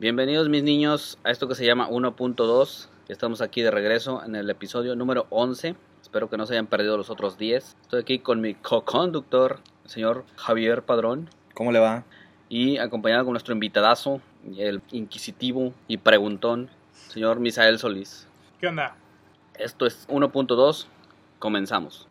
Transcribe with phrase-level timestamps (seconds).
[0.00, 2.88] Bienvenidos mis niños a esto que se llama 1.2.
[3.06, 5.76] Estamos aquí de regreso en el episodio número 11.
[6.02, 7.76] Espero que no se hayan perdido los otros 10.
[7.82, 11.30] Estoy aquí con mi co-conductor, el señor Javier Padrón.
[11.54, 12.02] ¿Cómo le va?
[12.48, 14.20] Y acompañado con nuestro invitadazo,
[14.56, 18.26] el inquisitivo y preguntón, señor Misael Solís.
[18.58, 18.96] ¿Qué onda?
[19.56, 20.86] Esto es 1.2.
[21.38, 22.08] Comenzamos.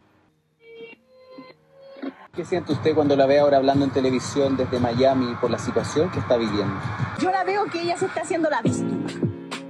[2.36, 6.09] ¿Qué siente usted cuando la ve ahora hablando en televisión desde Miami por la situación
[6.09, 6.73] que está viviendo?
[7.20, 9.05] Yo la veo que ella se está haciendo la víctima.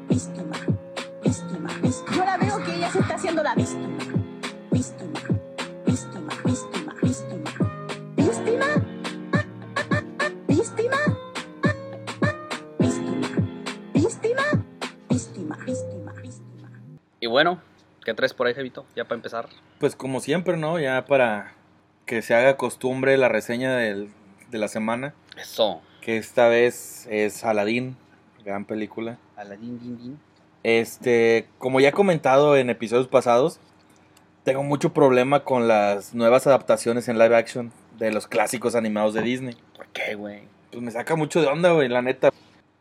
[0.08, 0.56] Víctima.
[1.22, 1.70] Víctima.
[1.82, 2.16] víctima.
[2.16, 3.98] Yo la veo que ella se está haciendo la víctima.
[4.72, 5.20] Víctima.
[5.86, 6.32] Víctima.
[6.46, 6.94] Víctima.
[7.02, 7.44] Víctima.
[8.16, 8.66] Víctima.
[10.48, 10.98] Víctima.
[12.80, 13.28] Víctima.
[14.00, 14.44] Víctima.
[15.10, 15.58] Víctima.
[15.66, 16.14] Víctima.
[16.14, 16.70] Víctima.
[17.20, 17.60] Y bueno,
[18.06, 18.86] ¿qué traes por ahí, Jevito?
[18.96, 19.50] Ya para empezar.
[19.80, 20.80] Pues como siempre, ¿no?
[20.80, 21.56] Ya para
[22.06, 24.10] que se haga costumbre la reseña del-
[24.50, 25.82] de la semana, Eso.
[26.02, 27.96] que esta vez es Aladdin,
[28.46, 29.18] gran película.
[29.36, 30.20] Aladín, din, din.
[30.64, 33.60] Este, como ya he comentado en episodios pasados,
[34.44, 39.22] tengo mucho problema con las nuevas adaptaciones en live action de los clásicos animados de
[39.22, 39.58] Disney.
[39.76, 40.44] ¿Por qué, güey?
[40.72, 42.30] Pues me saca mucho de onda, güey, la neta.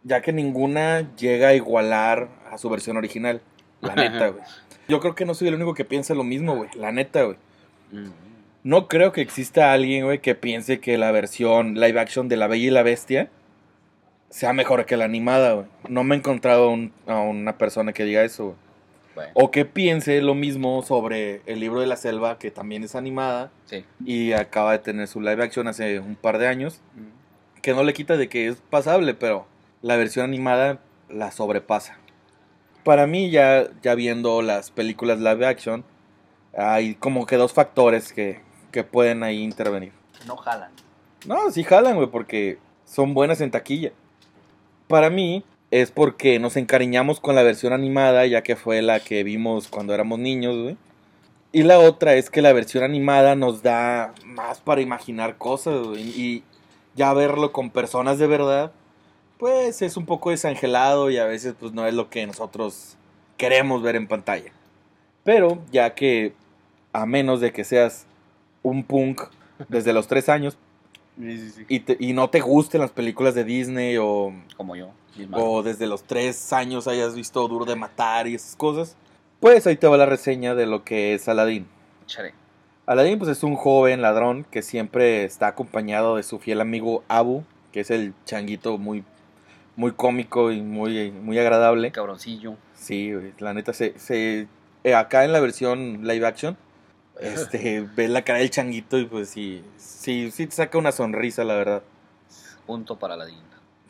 [0.04, 3.40] Ya que ninguna llega a igualar a su versión original.
[3.80, 4.42] La neta, güey.
[4.88, 6.70] Yo creo que no soy el único que piensa lo mismo, güey.
[6.74, 7.36] La neta, güey.
[7.92, 8.10] Mm.
[8.64, 12.46] No creo que exista alguien, güey, que piense que la versión live action de La
[12.46, 13.28] Bella y la Bestia
[14.30, 15.66] sea mejor que la animada, güey.
[15.88, 18.56] No me he encontrado un- a una persona que diga eso, güey.
[19.14, 22.94] Bueno, O que piense lo mismo sobre El libro de la selva, que también es
[22.94, 23.84] animada sí.
[24.06, 26.80] y acaba de tener su live action hace un par de años.
[26.94, 27.60] Mm.
[27.60, 29.46] Que no le quita de que es pasable, pero
[29.82, 30.78] la versión animada
[31.10, 31.98] la sobrepasa.
[32.84, 35.84] Para mí, ya, ya viendo las películas live action,
[36.56, 38.40] hay como que dos factores que,
[38.72, 39.92] que pueden ahí intervenir.
[40.26, 40.70] No jalan.
[41.26, 43.92] No, sí jalan, güey, porque son buenas en taquilla.
[44.88, 49.22] Para mí es porque nos encariñamos con la versión animada, ya que fue la que
[49.22, 50.76] vimos cuando éramos niños, güey.
[51.52, 56.02] Y la otra es que la versión animada nos da más para imaginar cosas, güey.
[56.02, 56.44] Y
[56.94, 58.72] ya verlo con personas de verdad,
[59.38, 62.96] pues es un poco desangelado y a veces pues no es lo que nosotros
[63.36, 64.52] queremos ver en pantalla.
[65.24, 66.34] Pero ya que
[66.92, 68.06] a menos de que seas
[68.62, 69.22] un punk
[69.68, 70.56] desde los tres años,
[71.68, 74.90] y, te- y no te gusten las películas de Disney o, Como yo.
[75.32, 78.96] o desde los tres años hayas visto Duro de Matar y esas cosas,
[79.40, 81.66] pues ahí te va la reseña de lo que es Aladdin.
[82.86, 87.44] Aladdin pues es un joven ladrón que siempre está acompañado de su fiel amigo Abu,
[87.72, 89.04] que es el changuito muy,
[89.76, 91.92] muy cómico y muy, muy agradable.
[91.92, 92.56] Cabroncillo.
[92.74, 94.48] Sí, la neta se, se
[94.84, 96.56] eh, acá en la versión live action
[97.22, 101.44] este ves la cara del changuito y pues sí, sí, sí te saca una sonrisa,
[101.44, 101.82] la verdad.
[102.66, 103.42] Punto para Aladín.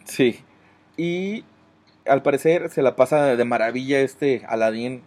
[0.04, 0.40] Sí.
[0.96, 1.44] Y
[2.06, 5.02] al parecer se la pasa de maravilla este Aladdin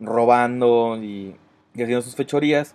[0.00, 1.36] robando y,
[1.74, 2.74] y haciendo sus fechorías.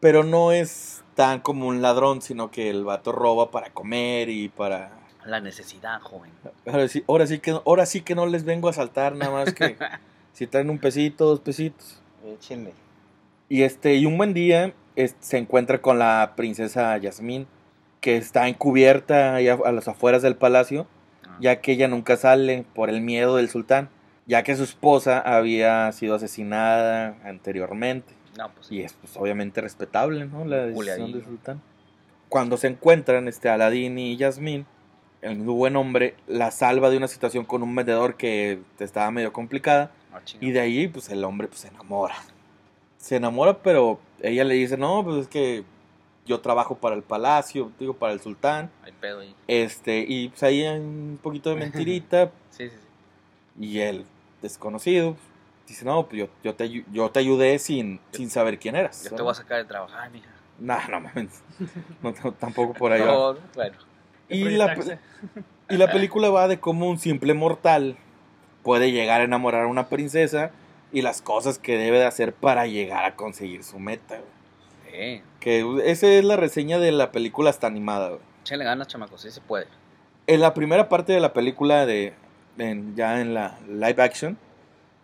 [0.00, 4.48] Pero no es tan como un ladrón, sino que el vato roba para comer y
[4.48, 4.90] para...
[5.24, 6.30] La necesidad, joven.
[6.66, 9.54] Ahora sí, ahora sí, que, ahora sí que no les vengo a saltar nada más
[9.54, 9.76] que
[10.34, 12.02] si traen un pesito, dos pesitos.
[12.26, 12.74] Échenle.
[13.48, 17.46] Y este, y un buen día es- se encuentra con la princesa Yasmín,
[18.00, 20.86] que está encubierta a, a las afueras del palacio,
[21.26, 21.36] Ah.
[21.40, 23.88] ya que ella nunca sale por el miedo del sultán,
[24.26, 28.14] ya que su esposa había sido asesinada anteriormente.
[28.38, 30.44] No, pues Y es pues, obviamente respetable, ¿no?
[30.44, 31.62] La decisión del sultán.
[32.28, 34.66] Cuando se encuentran este Aladín y Yasmín,
[35.22, 39.90] el buen hombre la salva de una situación con un vendedor que estaba medio complicada.
[40.12, 40.20] Ah.
[40.40, 42.14] Y de ahí, pues el hombre pues, se enamora.
[43.04, 45.62] Se enamora, pero ella le dice, no, pues es que
[46.24, 48.70] yo trabajo para el palacio, digo, para el sultán.
[48.82, 49.36] Hay pedo ahí.
[49.46, 52.30] Este, y pues ahí hay un poquito de mentirita.
[52.48, 53.66] Sí, sí, sí.
[53.66, 54.06] y el
[54.40, 55.16] desconocido
[55.68, 59.04] dice, no, pues yo, yo, te, yo te ayudé sin, sin saber quién eras.
[59.04, 60.30] Yo te voy a sacar de trabajar, mija.
[60.58, 61.42] Nah, no mames.
[62.00, 63.12] No, no, tampoco por ahí va.
[63.12, 63.76] No, bueno.
[64.30, 64.98] Y la,
[65.68, 67.98] y la película va de cómo un simple mortal
[68.62, 70.52] puede llegar a enamorar a una princesa
[70.94, 74.16] y las cosas que debe de hacer para llegar a conseguir su meta.
[74.16, 74.94] güey.
[74.96, 78.08] Eh, Que esa es la reseña de la película hasta animada.
[78.10, 78.20] güey.
[78.42, 79.20] échenle ganas, chamacos.
[79.22, 79.66] Sí se puede.
[80.26, 82.14] En la primera parte de la película, de,
[82.58, 84.38] en- ya en la live action,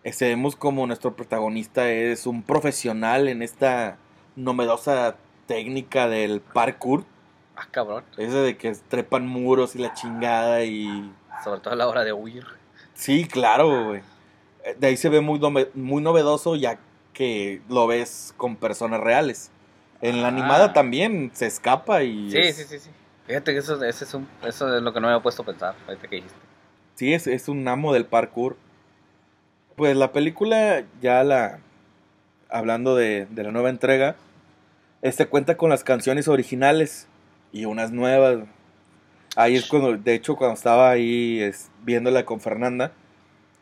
[0.04, 3.98] este, vemos como nuestro protagonista es un profesional en esta
[4.36, 5.16] novedosa
[5.46, 7.04] técnica del parkour.
[7.56, 8.04] Ah, cabrón.
[8.16, 11.12] Ese de que trepan muros y la chingada y...
[11.44, 12.46] Sobre todo a la hora de huir.
[12.94, 14.02] Sí, claro, güey.
[14.64, 15.40] Eh, De ahí se ve muy,
[15.74, 16.78] muy novedoso ya
[17.12, 19.50] que lo ves con personas reales.
[20.02, 20.30] En la Ah.
[20.30, 22.30] animada también se escapa y...
[22.30, 22.90] Sí, es- sí, sí, sí.
[23.26, 25.46] Fíjate que eso, ese es un, eso es lo que no me había puesto a
[25.46, 25.74] pensar.
[25.86, 26.36] Ahorita que dijiste.
[26.96, 28.56] Sí, es, es un amo del parkour.
[29.76, 31.60] Pues la película, ya la.
[32.48, 34.16] Hablando de, de la nueva entrega,
[35.02, 37.06] este cuenta con las canciones originales
[37.52, 38.38] y unas nuevas.
[39.36, 42.90] Ahí es cuando, de hecho, cuando estaba ahí es, viéndola con Fernanda,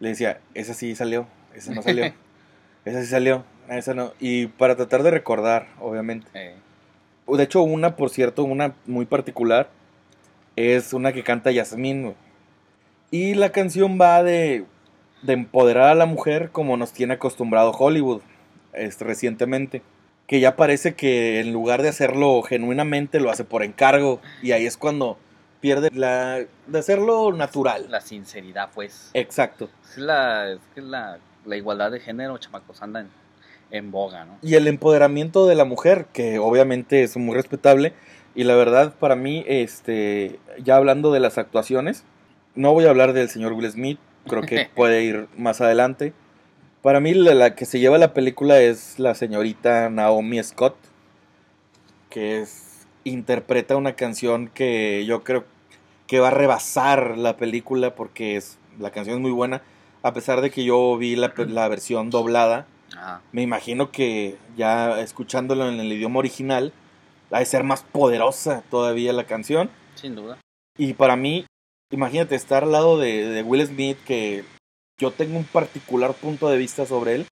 [0.00, 2.04] le decía, esa sí salió, esa no salió,
[2.84, 4.12] esa sí salió, esa no.
[4.20, 6.28] Y para tratar de recordar, obviamente.
[6.34, 6.54] Eh,
[7.26, 9.68] De hecho, una, por cierto, una muy particular,
[10.56, 12.02] es una que canta Yasmín.
[12.02, 12.14] güey.
[13.10, 14.64] Y la canción va de,
[15.22, 18.20] de empoderar a la mujer como nos tiene acostumbrado Hollywood
[18.72, 19.82] este, recientemente.
[20.26, 24.20] Que ya parece que en lugar de hacerlo genuinamente, lo hace por encargo.
[24.42, 25.18] Y ahí es cuando
[25.60, 27.86] pierde la de hacerlo natural.
[27.90, 29.10] la sinceridad, pues.
[29.14, 29.68] Exacto.
[29.84, 33.08] Es la, es que la, la igualdad de género, chamacos, anda en,
[33.70, 34.38] en boga, ¿no?
[34.42, 37.92] Y el empoderamiento de la mujer, que obviamente es muy respetable.
[38.34, 42.04] Y la verdad, para mí, este, ya hablando de las actuaciones,
[42.54, 46.12] no voy a hablar del señor Will Smith, creo que puede ir más adelante.
[46.82, 50.76] Para mí, la, la que se lleva la película es la señorita Naomi Scott,
[52.10, 52.67] que es,
[53.08, 55.44] interpreta una canción que yo creo
[56.06, 59.62] que va a rebasar la película porque es, la canción es muy buena.
[60.02, 62.66] A pesar de que yo vi la, la versión doblada,
[62.96, 63.20] Ajá.
[63.32, 66.72] me imagino que ya escuchándolo en el idioma original,
[67.30, 69.70] ha de ser más poderosa todavía la canción.
[69.94, 70.38] Sin duda.
[70.78, 71.44] Y para mí,
[71.90, 74.44] imagínate estar al lado de, de Will Smith, que
[74.98, 77.26] yo tengo un particular punto de vista sobre él,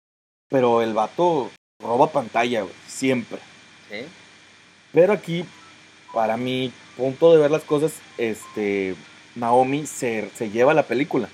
[0.49, 1.51] pero el vato
[1.81, 3.39] roba pantalla, güey, siempre.
[3.91, 4.07] ¿Sí?
[4.93, 5.45] Pero aquí,
[6.17, 8.95] para mi punto de ver las cosas, este,
[9.35, 11.29] Naomi se, se lleva la película.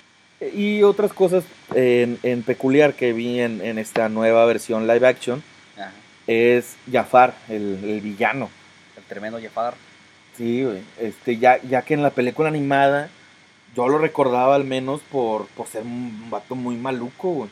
[0.52, 5.40] Y otras cosas en, en peculiar que vi en, en esta nueva versión live action
[5.76, 5.92] Ajá.
[6.26, 8.50] es Jafar, el, el villano.
[8.96, 9.74] El tremendo Jafar.
[10.36, 10.66] Sí.
[11.00, 13.08] Este, ya, ya que en la película animada
[13.76, 17.50] yo lo recordaba al menos por, por ser un vato muy maluco, güey.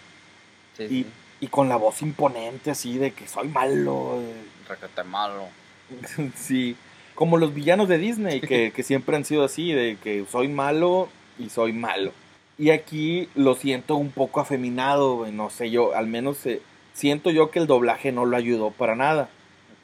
[0.77, 1.07] Sí, Y, sí.
[1.43, 4.19] y con la voz imponente así de que soy malo.
[4.21, 4.35] eh.
[4.69, 5.47] Requete malo.
[6.37, 6.75] sí,
[7.21, 11.11] como los villanos de Disney, que, que siempre han sido así, de que soy malo
[11.39, 12.13] y soy malo.
[12.57, 16.63] Y aquí lo siento un poco afeminado, no sé yo, al menos eh,
[16.95, 19.29] siento yo que el doblaje no lo ayudó para nada.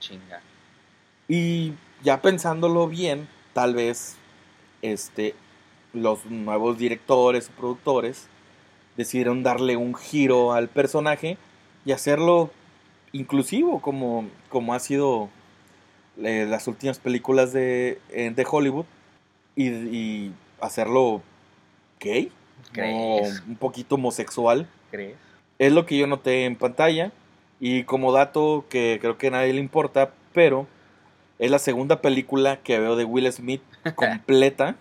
[0.00, 0.40] Chinga.
[1.28, 4.16] Y ya pensándolo bien, tal vez
[4.80, 5.34] este,
[5.92, 8.28] los nuevos directores o productores
[8.96, 11.36] decidieron darle un giro al personaje
[11.84, 12.50] y hacerlo
[13.12, 15.28] inclusivo, como, como ha sido
[16.22, 18.86] eh, las últimas películas de, eh, de Hollywood,
[19.54, 21.22] y, y hacerlo
[22.00, 22.30] gay,
[22.78, 24.68] o un poquito homosexual.
[24.90, 25.16] ¿Crees?
[25.58, 27.12] Es lo que yo noté en pantalla.
[27.58, 30.66] Y como dato que creo que a nadie le importa, pero
[31.38, 33.62] es la segunda película que veo de Will Smith
[33.94, 34.76] completa,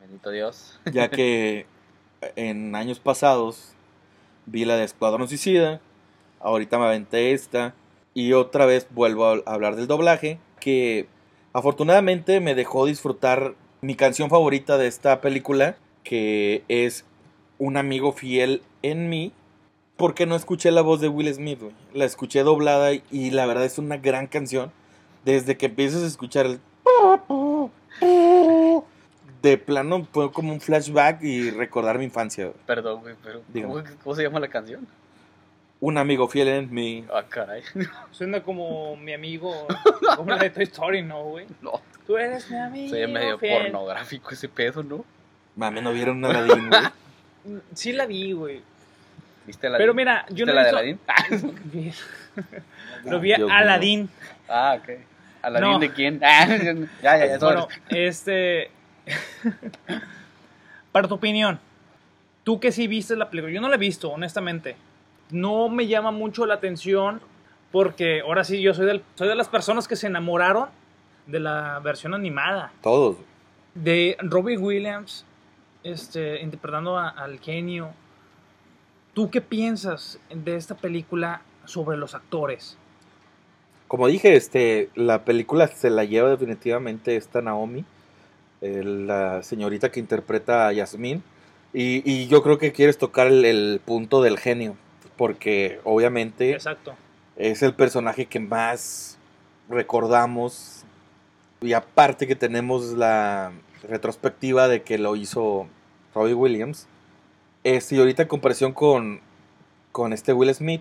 [0.00, 0.80] Bendito Dios.
[0.92, 1.66] ya que
[2.36, 3.74] en años pasados
[4.46, 5.80] vi la de Escuadrón Suicida,
[6.40, 7.74] ahorita me aventé esta,
[8.14, 11.08] y otra vez vuelvo a hablar del doblaje, que
[11.52, 17.04] afortunadamente me dejó disfrutar mi canción favorita de esta película, que es
[17.58, 19.32] Un amigo fiel en mí,
[19.96, 21.60] porque no escuché la voz de Will Smith.
[21.92, 24.72] La escuché doblada y la verdad es una gran canción.
[25.24, 26.60] Desde que empiezas a escuchar el...
[29.42, 32.52] De plano fue como un flashback y recordar mi infancia.
[32.66, 33.74] Perdón, güey, pero Dígame.
[33.74, 34.86] ¿cómo, cómo se llama la canción?
[35.80, 37.04] Un amigo fiel en mí.
[37.12, 37.62] Ah, caray.
[38.10, 39.66] Suena como mi amigo,
[40.16, 41.46] como la de Toy Story, ¿no, güey?
[41.62, 42.90] No, Tú eres mi amigo.
[42.90, 43.62] soy medio fiel.
[43.72, 45.04] pornográfico ese pedo, ¿no?
[45.56, 46.82] Mami, ¿no vieron Aladdin, güey?
[47.44, 48.62] Mm, Sí la vi, güey.
[49.46, 51.00] ¿Viste la Pero mira, yo ¿Viste no la de he Aladdin?
[51.72, 51.92] Vi-
[53.10, 53.56] Lo vi a Dios mío.
[53.58, 54.10] Aladín.
[54.48, 54.90] Ah, ok.
[55.42, 55.78] ¿Aladdin No.
[55.78, 56.20] de quién?
[56.22, 56.46] Ah,
[57.02, 57.38] ya, ya, ya.
[57.38, 58.70] Bueno, este.
[60.92, 61.58] Para tu opinión,
[62.44, 64.76] tú que sí viste la película, yo no la he visto, honestamente.
[65.32, 67.20] No me llama mucho la atención
[67.72, 70.68] porque ahora sí yo soy, del, soy de las personas que se enamoraron
[71.26, 72.72] de la versión animada.
[72.82, 73.16] Todos.
[73.74, 75.24] De Robbie Williams
[75.84, 77.90] este, interpretando a- al genio.
[79.14, 82.76] ¿Tú qué piensas de esta película sobre los actores?
[83.88, 87.84] Como dije, este, la película se la lleva definitivamente esta Naomi,
[88.60, 91.22] eh, la señorita que interpreta a Yasmín.
[91.72, 94.76] Y, y yo creo que quieres tocar el, el punto del genio,
[95.20, 96.94] porque obviamente Exacto.
[97.36, 99.18] es el personaje que más
[99.68, 100.84] recordamos.
[101.60, 103.52] Y aparte que tenemos la
[103.86, 105.66] retrospectiva de que lo hizo
[106.14, 106.86] Robbie Williams.
[107.64, 109.20] Este, y ahorita en comparación con,
[109.92, 110.80] con este Will Smith,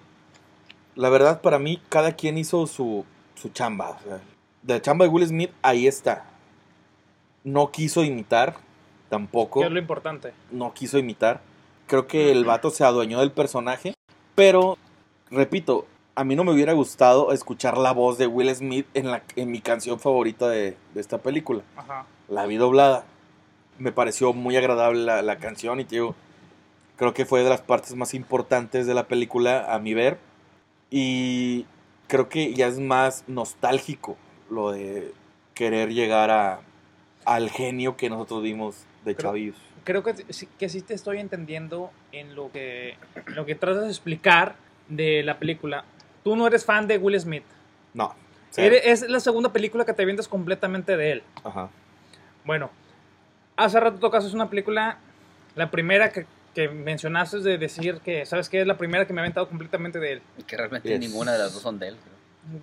[0.96, 3.04] la verdad para mí cada quien hizo su,
[3.36, 3.90] su chamba.
[3.90, 4.22] o sea,
[4.66, 6.24] la chamba de Will Smith ahí está.
[7.44, 8.56] No quiso imitar,
[9.10, 10.32] tampoco Que es lo importante.
[10.50, 11.42] no quiso imitar.
[11.88, 13.96] Creo que el vato se adueñó del personaje.
[14.40, 14.78] Pero,
[15.32, 19.22] repito, a mí no me hubiera gustado escuchar la voz de Will Smith en, la,
[19.36, 21.62] en mi canción favorita de, de esta película.
[21.76, 22.06] Ajá.
[22.28, 23.04] La vi doblada.
[23.78, 26.16] Me pareció muy agradable la, la canción y te digo,
[26.98, 30.20] creo que fue de las partes más importantes de la película a mi ver.
[30.92, 31.66] Y
[32.08, 34.18] creo que ya es más nostálgico
[34.50, 35.14] lo de
[35.54, 36.62] querer llegar a,
[37.26, 39.56] al genio que nosotros vimos de Creo- chavillos.
[39.90, 42.90] Creo que, sí- que sí te estoy entendiendo en lo que,
[43.26, 44.54] en lo que tratas de explicar
[44.88, 45.84] de la película.
[46.24, 47.42] Tú no eres fan de Will Smith.
[47.96, 48.14] No.
[48.56, 51.24] Eres- es la segunda película que te vienes completamente de él.
[51.44, 51.72] Ajá.
[52.46, 52.70] Bueno,
[53.56, 55.00] hace rato tocas es una película,
[55.56, 58.62] la primera que, que mencionaste es de decir que, ¿sabes qué?
[58.62, 60.22] Es la primera que me ha aventado completamente de él.
[60.38, 61.00] Y que realmente Yes.
[61.00, 61.98] ninguna de las dos son de él.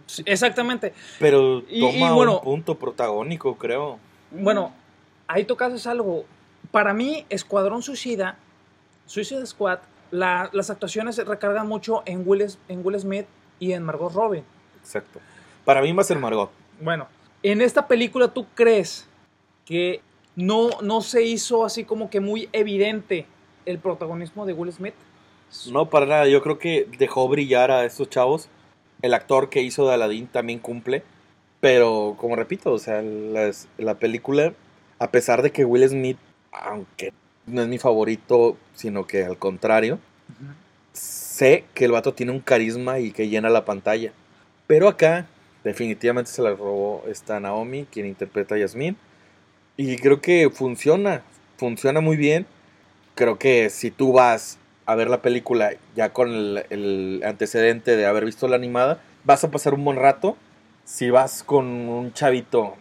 [0.07, 0.95] Sí, Exactamente.
[1.19, 3.99] Pero Y- toma y bueno- un punto protagónico, creo.
[4.31, 4.73] Bueno,
[5.27, 6.25] ahí tocas algo.
[6.77, 8.37] Para mí, Escuadrón Suicida,
[9.07, 9.79] Suicide Squad,
[10.11, 13.25] la- las actuaciones recargan mucho en Will, en Will Smith
[13.59, 14.43] y en Margot Robbie.
[14.83, 15.19] Exacto.
[15.65, 16.51] Para mí va a ser Margot.
[16.79, 17.09] Bueno,
[17.43, 19.09] en esta película, ¿tú crees
[19.65, 20.03] que
[20.35, 23.25] no, no se hizo así como que muy evidente
[23.65, 24.95] el protagonismo de Will Smith?
[25.73, 26.29] No, para nada.
[26.29, 28.51] Yo creo que dejó brillar a estos chavos.
[29.01, 31.03] El actor que hizo de Aladdin también cumple.
[31.59, 34.53] Pero, como repito, o sea, las- la película,
[34.99, 36.19] a pesar de que Will Smith,
[36.63, 37.13] aunque
[37.47, 39.99] no es mi favorito, sino que al contrario,
[40.93, 44.13] sé que el vato tiene un carisma y que llena la pantalla.
[44.67, 45.27] Pero acá,
[45.65, 48.97] definitivamente se la robó esta Naomi, quien interpreta a Yasmin.
[49.77, 51.23] Y creo que funciona,
[51.59, 52.47] funciona muy bien.
[53.15, 58.07] Creo que si tú vas a ver la película ya con el, el antecedente de
[58.07, 60.37] haber visto la animada, vas a pasar un buen rato.
[60.85, 62.77] Si vas con un chavito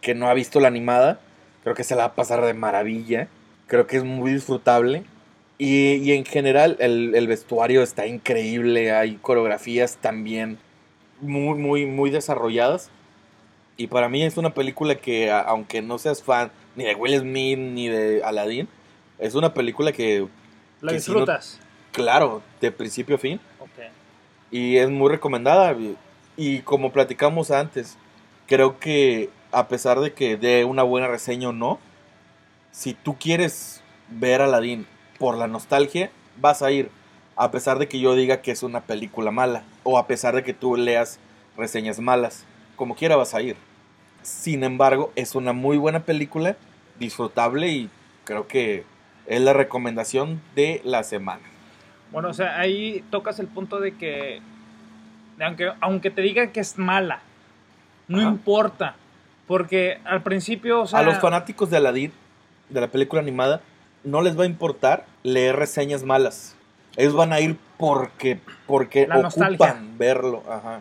[0.00, 1.20] que no ha visto la animada,
[1.66, 3.26] creo que se la va a pasar de maravilla.
[3.66, 5.02] Creo que es muy disfrutable.
[5.58, 10.58] Y, y en general el, el vestuario está increíble, hay coreografías también
[11.20, 12.88] muy, muy, muy desarrolladas.
[13.76, 17.58] Y para mí es una película que, aunque no seas fan ni de Will Smith
[17.58, 18.68] ni de Aladdin,
[19.18, 20.28] es una película que,
[20.80, 21.58] ¿La Que si no- disfrutas?
[21.90, 23.90] claro, de principio a fin, Ok.
[24.52, 25.74] y es muy recomendada.
[26.36, 27.96] Y como platicamos antes,
[28.46, 31.78] creo que a pesar de que dé una buena reseña o no,
[32.72, 34.86] si tú quieres ver Aladdin
[35.18, 36.90] por la nostalgia, vas a ir.
[37.36, 40.42] A pesar de que yo diga que es una película mala, o a pesar de
[40.42, 41.18] que tú leas
[41.56, 42.44] reseñas malas,
[42.76, 43.56] como quiera vas a ir.
[44.20, 46.58] Sin embargo, es una muy buena película,
[46.98, 47.88] disfrutable y
[48.24, 48.84] creo que
[49.24, 51.44] es la recomendación de la semana.
[52.12, 54.42] Bueno, o sea, ahí tocas el punto de que,
[55.40, 57.20] aunque, aunque te digan que es mala,
[58.06, 58.28] no Ajá.
[58.28, 58.96] importa.
[59.46, 62.12] Porque al principio, o sea, a los fanáticos de Aladdin,
[62.68, 63.60] de la película animada,
[64.04, 66.56] no les va a importar leer reseñas malas.
[66.96, 69.66] Ellos van a ir porque, porque La nostalgia.
[69.66, 70.42] ocupan verlo.
[70.48, 70.80] Ajá.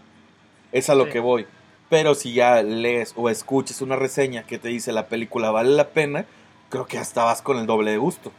[0.72, 1.12] Es a lo Sí.
[1.12, 1.46] que voy.
[1.90, 5.90] Pero si ya lees o escuchas una reseña que te dice la película vale la
[5.90, 6.26] pena,
[6.70, 8.32] creo que hasta vas con el doble de gusto,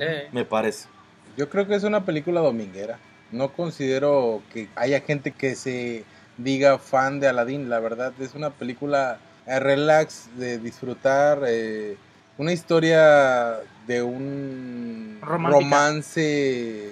[0.00, 0.88] Eh, me parece.
[1.36, 2.98] Yo creo que es una película dominguera.
[3.30, 6.04] No considero que haya gente que se
[6.38, 7.68] diga fan de Aladdin.
[7.70, 11.42] La verdad es una película eh, relax de disfrutar.
[11.46, 11.96] eh,
[12.38, 15.60] una historia de un Romántica.
[15.60, 16.90] romance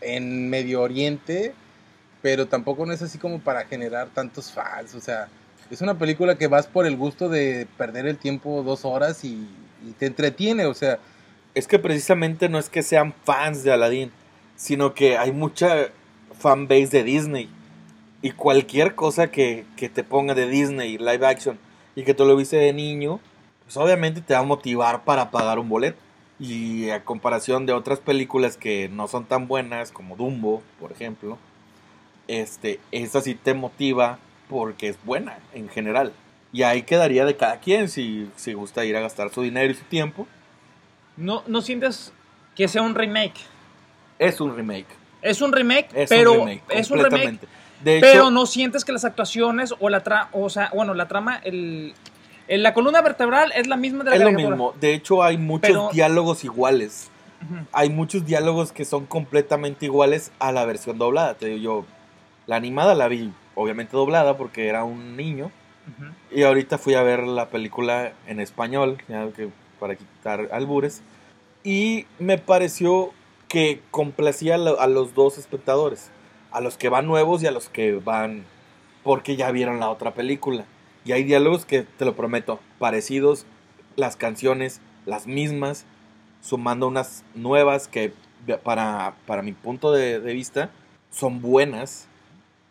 [0.00, 1.54] en Medio Oriente,
[2.22, 4.94] pero tampoco no es así como para generar tantos fans.
[4.94, 5.28] O sea,
[5.70, 9.48] es una película que vas por el gusto de perder el tiempo dos horas y,
[9.86, 10.66] y te entretiene.
[10.66, 10.98] O sea,
[11.54, 14.12] Es que precisamente no es que sean fans de Aladdin,
[14.56, 15.88] sino que hay mucha
[16.38, 17.48] fanbase de Disney.
[18.22, 21.58] Y cualquier cosa que, que te ponga de Disney, live action,
[21.98, 23.18] y que tú lo viste de niño,
[23.64, 25.98] pues obviamente te va a motivar para pagar un boleto.
[26.38, 31.38] Y a comparación de otras películas que no son tan buenas, como Dumbo, por ejemplo,
[32.28, 36.12] este, esta sí te motiva porque es buena en general.
[36.52, 39.74] Y ahí quedaría de cada quien si, si gusta ir a gastar su dinero y
[39.74, 40.28] su tiempo.
[41.16, 42.12] no, no sientes
[42.54, 43.40] que sea un remake.
[44.20, 44.86] Es un remake.
[45.20, 46.62] Es un remake, Es pero un remake.
[46.70, 47.40] es un remake,
[47.82, 51.06] De hecho, pero no sientes que las actuaciones o la trama, o sea, bueno, la
[51.08, 51.94] trama, el,
[52.48, 54.74] el- la columna vertebral es la misma de la es lo mismo.
[54.80, 57.10] De hecho, hay muchos Pero- diálogos iguales.
[57.44, 57.64] Ujú.
[57.72, 61.34] Hay muchos diálogos que son completamente iguales a la versión doblada.
[61.34, 61.84] Te digo yo,
[62.46, 65.52] la animada la vi obviamente doblada porque era un niño.
[65.86, 66.10] Ujú.
[66.36, 71.00] Y ahorita fui a ver la película en español, ya que para quitar albures.
[71.62, 73.12] Y me pareció
[73.46, 76.10] que complacía a los dos espectadores.
[76.50, 78.44] A los que van nuevos y a los que van
[79.04, 80.64] porque ya vieron la otra película.
[81.04, 83.46] Y hay diálogos que, te lo prometo, parecidos.
[83.96, 85.86] Las canciones las mismas,
[86.42, 88.12] sumando unas nuevas que
[88.62, 90.70] para, para mi punto de, de vista
[91.10, 92.06] son buenas,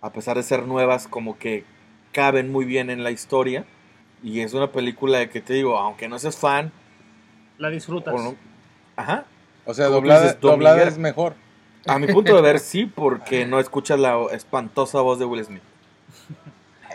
[0.02, 1.66] a pesar de ser nuevas, como que
[2.12, 3.66] caben muy bien en la historia.
[4.24, 6.72] Y es una película de que te digo, aunque no seas fan,
[7.58, 8.14] La disfrutas.
[8.14, 8.36] o no-
[8.96, 9.26] ajá,
[9.66, 11.36] O sea, doblada, dices, doblada es mejor.
[11.88, 15.62] A mi punto de ver sí, porque no escuchas la espantosa voz de Will Smith.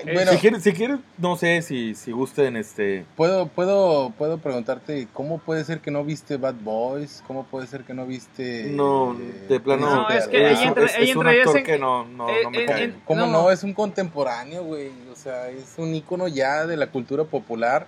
[0.04, 3.04] Eh, Bueno, si quieres, si quieres, no sé si, si gusten este...
[3.14, 7.22] puedo, puedo, puedo preguntarte, ¿cómo puede ser que no viste Bad Boys?
[7.26, 8.64] ¿Cómo puede ser que no viste...
[8.72, 9.88] No, eh, de plano.
[9.94, 12.64] No, es que entra- es- es un actor en- que no, no, eh, no me
[12.64, 12.84] cae.
[12.84, 13.32] en- ¿Cómo No.
[13.32, 13.50] no.
[13.50, 14.90] Es un contemporáneo, güey.
[15.12, 17.86] O sea, es un ícono ya de la cultura popular.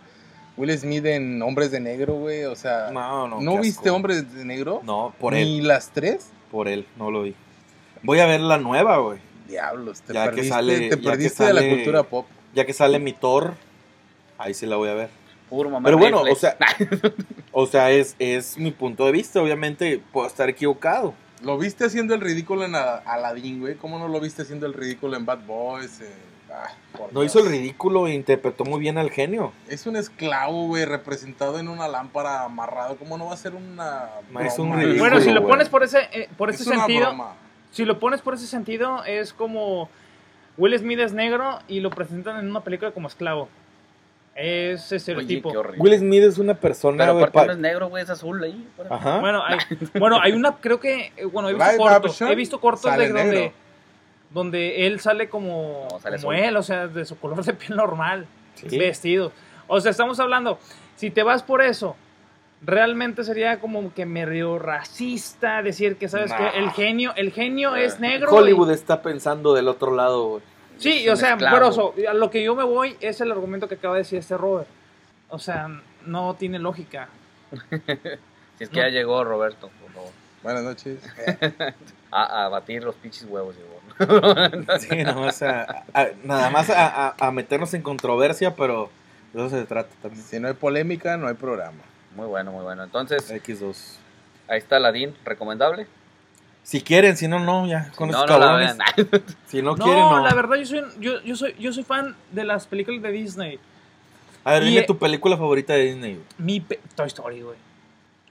[0.56, 2.44] Will Smith en Hombres de Negro, güey.
[2.44, 3.61] O sea, ¿no, No, no.
[3.61, 3.96] viste asco.
[3.96, 4.82] Hombres de Negro?
[4.84, 5.66] No, por ¿Ni él.
[5.66, 6.28] las tres?
[6.54, 7.34] Por él, no lo vi.
[8.04, 9.18] Voy a ver la nueva, güey.
[9.49, 12.26] Diablos, te Ya que perdiste, sale- te ya que perdiste de la sale- cultura pop.
[12.54, 13.54] Ya que sale mi Thor,
[14.38, 15.08] ahí sí la voy a ver.
[15.50, 16.56] Puro mamá Pero bueno, o sea,
[17.52, 19.42] o sea, es, es mi punto de vista.
[19.42, 21.12] Obviamente puedo estar equivocado.
[21.42, 23.75] ¿Lo viste haciendo el ridículo en Ala- Aladdin, güey?
[23.75, 26.00] ¿Cómo no lo viste haciendo el ridículo en Bad Boys?
[26.02, 26.14] Eh,
[26.54, 26.70] ah,
[27.12, 27.26] No Dios.
[27.34, 29.52] hizo el ridículo e interpretó muy bien al genio.
[29.68, 32.96] Es un esclavo, güey, representado en una lámpara amarrado.
[32.96, 34.08] ¿Cómo no va a ser una
[34.44, 36.80] Es un broma, ridículo, bueno, si lo pones por ese, eh, por Es ese una
[36.80, 37.34] sentido, broma.
[37.73, 39.88] si lo pones por ese sentido, es como
[40.56, 43.49] Will Smith es negro y lo presentan en una película como esclavo.
[44.37, 45.49] Es Oye, estereotipo.
[45.50, 45.80] horrible.
[45.80, 47.04] Will Smith es una persona.
[47.04, 48.68] Pero aparte pa- no es negro, güey, es azul ahí.
[48.90, 49.18] Ajá.
[49.20, 49.58] Bueno, hay,
[49.99, 53.25] bueno, hay una, creo que, eh, bueno, he visto cortos, he visto cortos de donde,
[53.25, 53.52] negro.
[54.34, 57.76] Donde él sale como, No, sale como él, o sea, de su color de piel
[57.76, 58.76] normal, Sí.
[58.78, 59.32] vestido.
[59.68, 60.58] O sea, estamos hablando,
[60.96, 61.96] si te vas por eso,
[62.60, 66.36] realmente sería como que medio racista decir que, ¿sabes Nah.
[66.52, 68.30] que El genio, el genio es negro.
[68.32, 70.42] Hollywood y- está pensando del otro lado, güey.
[70.78, 71.70] Sí, o sea, pero
[72.10, 74.66] a lo que yo me voy es el argumento que acaba de decir este Robert.
[75.28, 75.68] O sea,
[76.06, 77.08] no tiene lógica.
[78.58, 78.86] Si es que No.
[78.86, 80.10] ya llegó Roberto, por favor.
[80.44, 80.98] Buenas noches.
[82.16, 83.74] A, a batir los pinches huevos llegó.
[84.78, 88.88] Sí, nada más a, a- nada más a, a- a meternos en controversia, pero
[89.33, 90.22] de eso se trata también.
[90.24, 91.80] Si no hay polémica, no hay programa.
[92.14, 92.85] Muy bueno, muy bueno.
[92.85, 93.96] Entonces, X2.
[94.46, 95.88] ahí está Aladdin, recomendable.
[96.62, 97.90] Si quieren, si no, no, ya.
[97.96, 98.76] Con no, esos no la cabrones.
[99.48, 100.22] Si no, No, quieren, no.
[100.22, 103.59] la verdad yo soy, yo, yo soy yo soy fan de las películas de Disney.
[104.44, 106.22] A ver, Y- dime tu película favorita de Disney.
[106.38, 107.57] Mi pe- Toy Story, güey.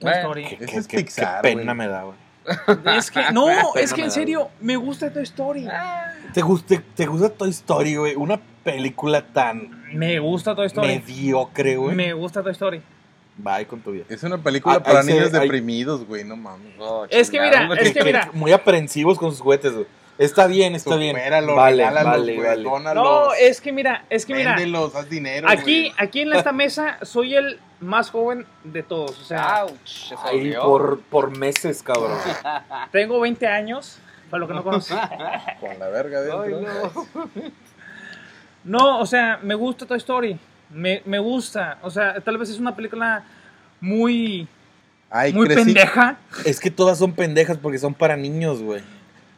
[0.04, 0.20] Toy Bueno.
[0.20, 0.44] Story.
[0.44, 2.16] Ese Qué- es qué- Pixar, Qué pena me da, güey.
[2.96, 5.66] Es que no, es que en serio me gusta Toy Story.
[6.32, 8.14] ¿Te gusta, ¿Te gusta Toy Story, güey?
[8.16, 10.88] Una película tan Me gusta Toy Story.
[10.88, 11.94] mediocre, güey.
[11.96, 12.82] Me gusta Toy Story.
[13.36, 14.04] Bye con tu vida.
[14.08, 16.72] Es una película Ah, para se- niños deprimidos, güey, no mames.
[16.78, 18.30] Oh, Es que mira, es que mira.
[18.32, 19.86] Muy aprensivos con sus juguetes, güey.
[20.16, 21.16] Está bien, está bien.
[21.16, 22.62] Supéralo, Vale, regálalos, vale, güey, vale.
[22.62, 24.50] dónalos, No, es que mira, es que mira.
[24.54, 25.94] véndelos, haz dinero, Aquí, güey.
[25.98, 29.20] aquí en esta mesa soy el más joven de todos.
[29.20, 32.16] O sea, Ouch, Ahí por, por meses, cabrón.
[32.92, 33.98] tengo 20 años,
[34.30, 34.98] para lo que no conocen.
[35.60, 36.42] Con la verga dentro.
[36.42, 36.54] Ay,
[37.14, 37.40] no.
[38.64, 40.38] No, o sea, me gusta Toy Story.
[40.70, 41.78] Me, me gusta.
[41.82, 43.24] O sea, tal vez es una película
[43.80, 44.48] muy,
[45.10, 46.16] Ay, muy crecí- pendeja.
[46.44, 48.82] Es que todas son pendejas porque son para niños, güey.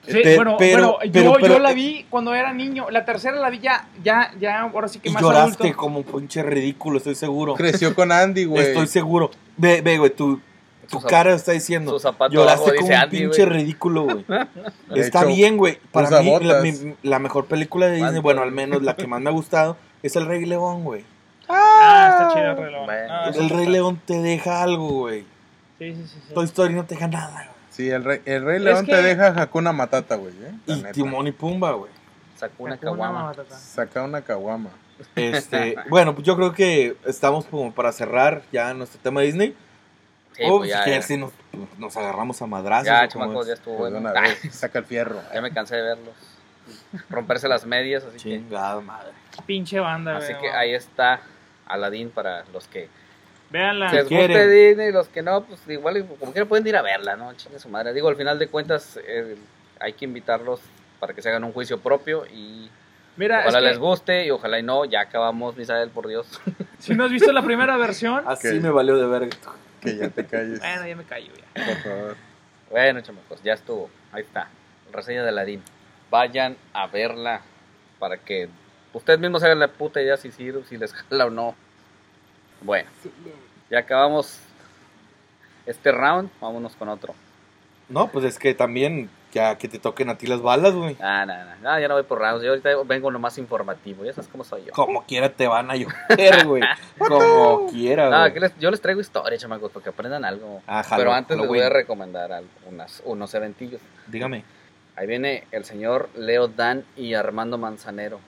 [0.07, 2.91] Sí, Pe- bueno, pero- pero, pero- yo, pero- yo la vi cuando era niño.
[2.91, 5.77] La tercera la vi ya, ya, ya, ahora sí que Y más lloraste adulto.
[5.79, 7.55] como un pinche ridículo, estoy seguro.
[7.55, 8.67] Creció con Andy, güey.
[8.67, 9.31] Estoy seguro.
[9.57, 10.41] Ve, ve, güey, tu,
[10.89, 11.91] tu cara está diciendo.
[11.93, 14.25] su zapato Lloraste como dice un Andy, pinche ridículo, güey.
[14.95, 15.79] Está hecho, bien, güey.
[15.91, 19.21] Para mí, la, mi- la mejor película de Disney, bueno, al menos la que más
[19.21, 21.05] me ha gustado, es El Rey León, güey.
[21.49, 23.11] Ah, está chido el Rey León.
[23.11, 25.25] Ah, El Rey León te deja algo, güey.
[25.79, 26.21] Sí, sí, sí.
[26.29, 26.35] sí.
[26.35, 27.56] Toy Story no te deja nada, güey.
[27.77, 30.33] Sí, el Rey, el Rey León que- te deja Hakuna Matata, güey.
[30.33, 30.53] ¿eh?
[30.67, 30.93] Y neta.
[30.93, 31.93] Timón y Pumba, güey.
[32.37, 33.25] Sacó una caguama.
[33.25, 33.55] Matata.
[33.55, 34.71] Saca una caguama.
[35.15, 39.57] Este, bueno, pues yo creo que estamos como para cerrar ya nuestro tema de Disney.
[40.33, 41.33] Sí, o pues si ya, si nos,
[41.77, 42.87] nos agarramos a madrazos.
[42.87, 44.11] Ya, chamacos, ya estuvo Pues bueno.
[44.11, 45.21] una vez, saca el fierro.
[45.35, 46.15] Ya me cansé de verlos.
[47.11, 48.39] Romperse las medias, así que.
[48.39, 49.13] Chingada madre.
[49.45, 51.21] Pinche banda, Así que ahí está
[51.67, 52.89] Aladdin para los que
[53.51, 53.93] Véanla.
[53.93, 54.29] les quieren.
[54.29, 57.33] guste Disney y los que no, pues igual como quiera pueden ir a verla, ¿no?
[57.35, 57.93] Chingue su madre.
[57.93, 59.37] Digo, al final de cuentas eh,
[59.81, 60.61] hay que invitarlos
[60.99, 62.71] para que se hagan un juicio propio y
[63.17, 64.85] Mira, es ojalá que les guste y ojalá y no.
[64.85, 66.41] Ya acabamos, Misael, por Dios.
[66.79, 69.37] si no has visto la primera versión, Así me valió de verga.
[69.81, 71.65] Que ya te calles, bueno, ya me callo ya.
[71.65, 72.17] por favor.
[72.71, 73.89] Bueno, chamacos, ya estuvo.
[74.13, 74.49] Ahí está.
[74.93, 75.63] Reseña de Aladdin.
[76.11, 77.43] Vayan a verla
[77.99, 78.49] para que
[78.93, 81.55] ustedes mismos hagan la puta idea si sirve, si les jala o no.
[82.61, 82.89] Bueno,
[83.71, 84.39] ya acabamos
[85.67, 86.31] este round.
[86.41, 87.15] Vámonos con otro.
[87.89, 90.97] No, pues es que también Ya que te toquen a ti las balas, güey.
[90.99, 92.43] Ah, no, no, no, ya no voy por rounds.
[92.43, 94.03] Yo ahorita vengo lo más informativo.
[94.03, 94.73] Ya sabes cómo soy yo.
[94.73, 96.63] Como quiera te van a llover, güey.
[96.99, 98.31] Como quiera, No, güey.
[98.31, 100.63] aquí les- yo les traigo historia, chamacos, para que aprendan algo.
[100.67, 103.81] Ah, jalo, Pero antes les voy a recomendar algo, unas, unos eventillos.
[104.07, 104.43] Dígame.
[104.95, 108.21] Ahí viene el señor Leo Dan y Armando Manzanero.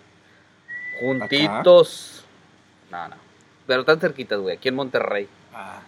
[1.01, 2.25] Juntitos.
[2.91, 3.17] No, no.
[3.69, 4.57] Pero tan cerquitas, güey.
[4.57, 5.29] Aquí en Monterrey.
[5.55, 5.83] Ah,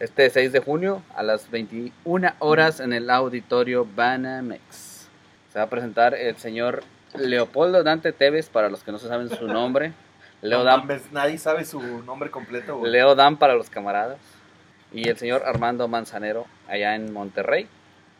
[0.00, 5.06] Este 6 de junio a las 21 horas en el auditorio Banamex.
[5.52, 6.82] Se va a presentar el señor
[7.14, 9.92] Leopoldo Dante Tevez, para los que no se saben su nombre.
[10.42, 12.90] Leo no Dan, mames, nadie sabe su nombre completo, güey.
[12.90, 14.18] Leo Dan para los camaradas.
[14.92, 17.68] Y el señor Armando Manzanero allá en Monterrey,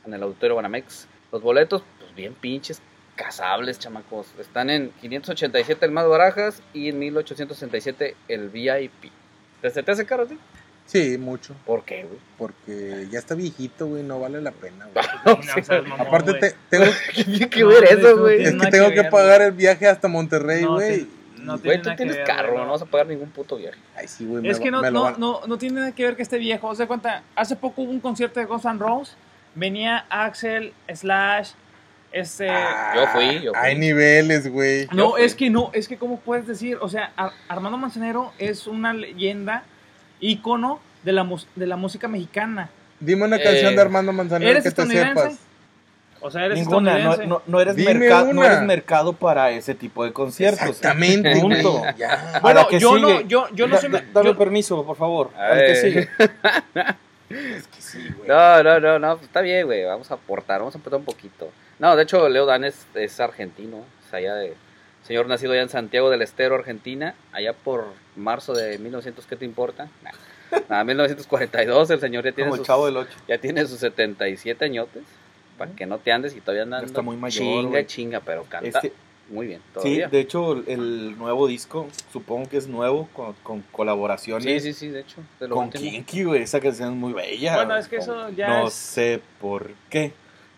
[0.05, 1.09] en el auditorio Banamex.
[1.33, 2.83] Los boletos, pues bien pinches,
[3.17, 4.27] casables, chamacos.
[4.39, 9.11] Están en 587 el más barajas y en 1867 el VIP.
[9.61, 10.39] ¿Te, hace caro, tío?
[10.85, 11.55] Sí, mucho.
[11.67, 12.21] ¿Por qué, güey?
[12.39, 15.05] Porque ya está viejito, güey, no vale la pena, güey.
[15.25, 16.41] No, seas mamón, Aparte, güey.
[16.41, 18.45] te- tengo, ¿Qué tiene que ver eso, güey?
[18.45, 19.49] es que tengo que ver, pagar güey.
[19.49, 21.01] el viaje hasta Monterrey, No, güey.
[21.01, 23.79] sí, no Güey, tú tienes ver, carro, güey, no vas a pagar ningún puto viaje.
[23.97, 24.43] Ay, sí, güey.
[24.43, 26.15] me Es lo- que no, me lo no, van- no, no tiene nada que ver
[26.15, 26.69] que esté viejo.
[26.69, 29.17] O sea, cuenta, hace poco hubo un concierto de Guns N' Roses.
[29.57, 31.53] Venía Axel, Slash,
[32.21, 32.49] este...
[32.51, 33.61] Ah, Yo fui, yo fui.
[33.63, 34.87] Hay niveles, güey.
[34.93, 38.67] no, es que no, es que cómo puedes decir, o sea, Ar- Armando Manzanero es
[38.67, 39.65] una leyenda,
[40.21, 42.71] ícono de la, de la música mexicana.
[43.01, 45.39] Dime una Eh, canción de Armando Manzanero ¿Eres que te sepas.
[46.23, 48.47] O sea, eres Ninguna, no, no, no eres mercado, no una.
[48.47, 50.63] eres mercado para ese tipo de conciertos.
[50.71, 51.73] Exactamente, Punto.
[51.81, 51.95] güey.
[51.99, 52.39] Ya.
[52.41, 53.01] Bueno, Ahora, ¿qué yo sigue?
[53.15, 53.91] no, yo, yo no Da- soy...
[53.91, 55.31] da- dame yo- permiso, por favor.
[55.37, 56.09] A Al que sigue.
[57.31, 58.29] Es que sí, güey.
[58.29, 59.85] No, no, no, no, pues está bien, güey.
[59.85, 61.51] Vamos a aportar, vamos a aportar un poquito.
[61.79, 63.85] No, de hecho, Leo Dan es, es argentino.
[64.07, 64.55] Es allá de.
[65.03, 67.15] Señor nacido allá en Santiago del Estero, Argentina.
[67.33, 67.87] Allá por
[68.17, 69.89] marzo de 1900, ¿qué te importa?
[70.03, 70.11] Nah.
[70.69, 71.91] Nada, 1942.
[71.91, 73.11] El señor ya tiene, Como el sus, chavo del 8.
[73.29, 75.03] ya tiene sus 77 añotes.
[75.59, 76.85] Para que no te andes y todavía andas.
[76.85, 77.87] está muy mayor, Chinga, güey.
[77.87, 78.93] chinga, pero canta Este,
[79.29, 79.61] muy bien.
[79.61, 80.09] sí, Todavía.
[80.09, 84.63] de hecho, el nuevo disco, supongo que es nuevo, con, con colaboraciones.
[84.63, 85.17] Sí, sí, sí, de hecho.
[85.41, 85.83] de lo Con último.
[85.91, 86.43] Kinky, güey.
[86.43, 87.57] Esa canción es muy bella.
[87.57, 88.75] Bueno, es que eso ya No es...
[88.75, 90.13] sé por qué.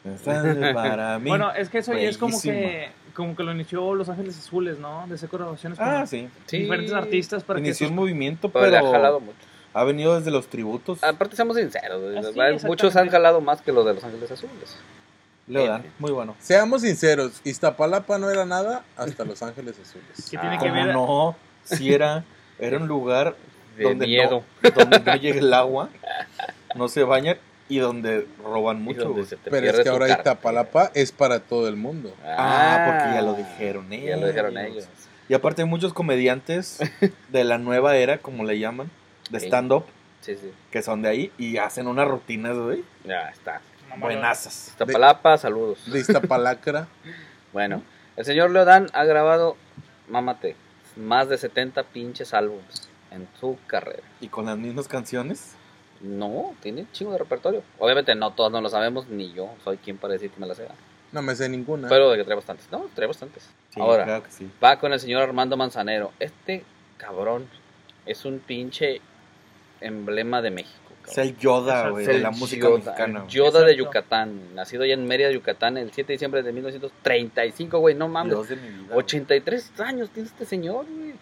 [0.74, 1.28] Para mí.
[1.28, 4.78] Bueno, es que eso ya es como que, como que lo inició Los Ángeles Azules,
[4.78, 5.06] ¿no?
[5.08, 6.28] De hacer colaboraciones con Ah, sí.
[6.46, 6.58] Sí.
[6.58, 9.36] diferentes artistas para Inició que un movimiento, Pero pero, le ha jalado mucho.
[9.74, 11.02] ha venido desde los tributos.
[11.02, 14.76] Aparte, seamos sinceros, Ah, sí, muchos han jalado más que los de Los Ángeles Azules.
[15.48, 16.36] Le dan, muy bueno.
[16.38, 20.30] Seamos sinceros, Iztapalapa no era nada hasta Los Ángeles Azules.
[20.30, 22.24] que tiene Ah, que ver no, si era,
[22.58, 23.34] era un lugar
[23.76, 24.42] De donde miedo.
[24.62, 25.88] no, donde no llega el agua,
[26.74, 27.38] no se bañan
[27.70, 29.04] y donde roban mucho.
[29.04, 30.08] donde Pero es que ahora.
[30.10, 32.14] Iztapalapa es para todo el mundo.
[32.26, 34.84] Ah, porque ya lo dijeron Ya lo dijeron ellos.
[34.84, 34.88] ellos.
[35.30, 36.78] Y aparte hay muchos comediantes
[37.28, 38.90] de la nueva era, como le llaman,
[39.30, 39.84] de stand-up,
[40.22, 40.50] Sí, sí.
[40.70, 43.60] que son de ahí y hacen unas rutinas, güey, Ya está.
[43.96, 44.68] Buenazas.
[44.68, 45.90] Iztapalapa, saludos.
[45.90, 46.88] De Iztapalacra.
[47.50, 47.82] Bueno,
[48.16, 49.56] el señor Leodán ha grabado,
[50.06, 50.54] mámate,
[50.96, 54.02] más de 70 pinches álbumes en su carrera.
[54.20, 55.54] Y con las mismas canciones.
[56.02, 57.62] No, tiene un chingo de repertorio.
[57.78, 60.54] Obviamente no todos no lo sabemos, ni yo soy quien para decir que me la
[60.54, 60.68] sea.
[61.10, 61.88] No me sé ninguna.
[61.88, 62.70] Pero de que trae bastantes.
[62.70, 63.48] No, trae bastantes.
[63.70, 64.50] Sí, Ahora, claro que sí.
[64.62, 66.12] va con el señor Armando Manzanero.
[66.20, 66.64] Este
[66.98, 67.48] cabrón
[68.04, 69.00] es un pinche
[69.80, 70.87] emblema de México.
[71.08, 71.26] Cabrón.
[71.26, 73.20] Es el Yoda, güey, Es de el la música Yoda, mexicana.
[73.20, 73.30] güey.
[73.32, 73.84] Yoda de Exacto.
[73.84, 78.32] Yucatán, nacido ya en Mérida, Yucatán, el 7 de diciembre de 1935, güey, no mames.
[78.34, 78.84] Dios de mi vida.
[78.88, 78.98] güey.
[78.98, 81.14] 83 años tiene este señor, güey.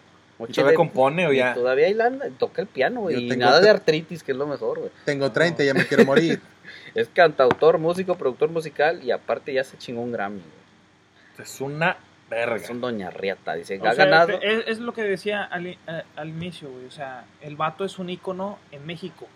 [0.49, 1.55] ¿Y todavía compone o Y ya?
[1.55, 3.31] todavía ahí anda, toca el piano, güey.
[3.31, 4.91] Y nada de artritis, que es lo mejor, güey.
[5.03, 6.39] Tengo 30, ya me quiero morir.
[6.95, 11.45] Es cantautor, músico, productor musical y aparte ya se chingó un Grammy, güey.
[11.45, 11.97] Es una
[12.29, 12.55] verga.
[12.55, 14.39] Es un doña Riata, dice, O ha sea, ganado.
[14.41, 15.77] es, es lo que decía al, eh,
[16.15, 16.85] al inicio, güey.
[16.85, 19.27] O sea, el vato es un ícono en México.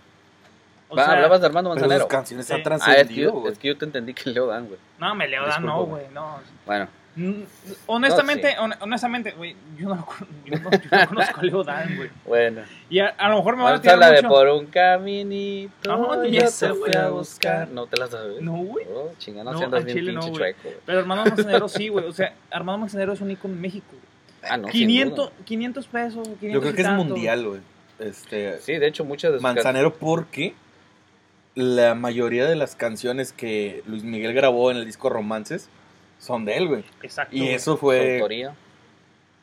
[0.92, 2.02] O Va, sea, hablabas de Armando Pero Manzanero.
[2.06, 2.54] sus canciones Sí.
[2.54, 4.80] han Ah, Ah, es que, trascendido, es que yo te entendí que Leo Dan, güey.
[5.00, 6.06] No, me leo Disculpa, no, güey.
[6.14, 6.40] no.
[6.66, 7.42] Bueno, Mm,
[7.88, 10.08] Honestamente, No, hon- honestamente, güey, yo no,
[10.46, 12.10] yo no, yo no conozco a Leo Dan, güey.
[12.26, 12.62] bueno.
[12.90, 14.30] Y a, a lo mejor me van a tirar de mucho.
[14.30, 15.98] por un caminito.
[15.98, 16.96] No, ni yo fui güey.
[16.96, 17.68] a buscar.
[17.70, 18.42] No te las sabes.
[18.42, 18.86] No, güey.
[18.94, 20.76] Oh, chinga, no, al bien chile pinche chueco, güey.
[20.86, 22.06] Pero Armando Manzanero sí, güey.
[22.06, 23.94] O sea, Armando Manzanero es un ícono en México.
[24.44, 25.32] Ah, no, sin 500, duda.
[25.46, 27.62] 500 pesos, 500 Yo creo que es mundial, güey.
[28.00, 30.56] Este, Sí, de hecho, muchas de sus Manzanero porque
[31.56, 35.70] la mayoría de las canciones que Luis Miguel grabó en el disco Romances
[36.20, 36.84] son de él, güey.
[37.02, 37.36] Exacto.
[37.36, 38.54] Y eso fue, autoría.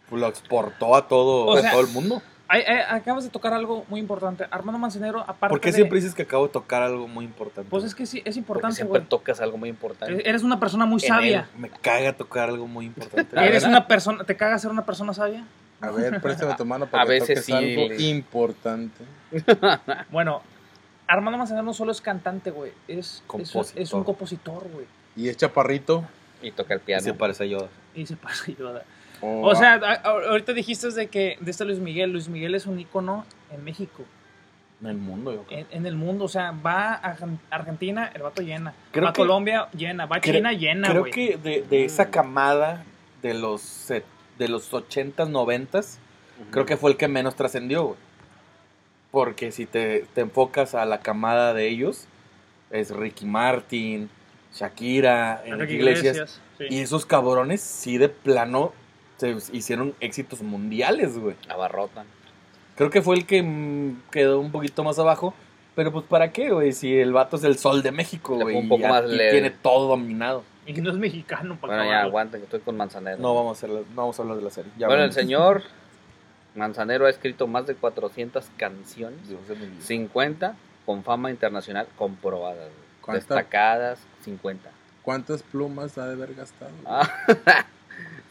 [0.09, 2.23] pues, lo exportó a todo, O a sea, todo el mundo.
[2.89, 4.47] Acabas de tocar algo muy importante.
[4.51, 7.69] Armando Manzanero, aparte ¿Por qué de- siempre dices que acabo de tocar algo muy importante?
[7.69, 10.27] Pues es que sí, es Porque importante, siempre tocas algo muy importante.
[10.27, 11.49] Eres una persona muy En sabia.
[11.59, 13.37] Me caga tocar algo muy importante.
[13.45, 15.45] Eres una persona, ¿te caga ser una persona sabia?
[15.83, 19.05] A ver, préstame tu mano para A que veces toques sí, algo le- importante.
[20.11, 20.41] Bueno,
[21.09, 22.73] Armando Manzanero no solo es cantante, güey.
[22.87, 23.67] Es, es, Compositor.
[23.83, 24.87] es un compositor, güey.
[25.17, 26.05] Y es chaparrito.
[26.43, 27.03] Y toca el Y piano.
[27.03, 27.69] se parece a Yoda.
[27.95, 28.85] Y se pasa Yoda.
[29.21, 32.55] Oh, O sea, a- a- ahorita dijiste de que de este Luis Miguel, Luis Miguel
[32.55, 34.05] es un ícono en México,
[34.81, 35.59] En el mundo, yo creo.
[35.59, 39.11] en, en el mundo, o sea, va a Argen- Argentina, el vato llena, Creo va
[39.11, 42.85] a Colombia, llena, va a China, llena, Creo que de, de esa camada
[43.23, 44.05] de los, set-
[44.39, 45.99] de los 80s, 90s,
[46.41, 46.51] Ujú.
[46.53, 47.99] creo que fue el que menos trascendió, güey.
[49.19, 52.07] Porque si te, te enfocas a la camada de ellos,
[52.71, 54.09] es Ricky Martin,
[54.55, 56.41] Shakira, Enrique Iglesias.
[56.57, 56.67] sí.
[56.71, 58.73] Y esos cabrones sí de plano
[59.17, 61.35] se hicieron éxitos mundiales, güey.
[61.49, 62.07] Abarrotan.
[62.77, 65.35] Creo que fue el que mm, quedó un poquito más abajo.
[65.75, 68.55] Pero pues para qué, güey, si el vato es el sol de México, güey.
[68.55, 69.33] un poco y más leve.
[69.33, 70.45] tiene todo dominado.
[70.65, 72.09] Y no es mexicano, para Bueno, ya acabarlo.
[72.11, 73.19] aguanta que estoy con Manzanero.
[73.19, 74.71] No vamos a, hacer, no vamos a hablar de la serie.
[74.79, 75.65] Ya bueno, el señor
[76.55, 79.81] Manzanero ha escrito más de 400 canciones, Dios de mi vida.
[79.83, 80.57] 50
[80.87, 82.89] con fama internacional comprobadas, güey.
[83.03, 84.71] ¿Cuánta- destacadas 50.
[85.03, 86.71] ¿Cuántas plumas ha de haber gastado?
[86.85, 87.09] Ah,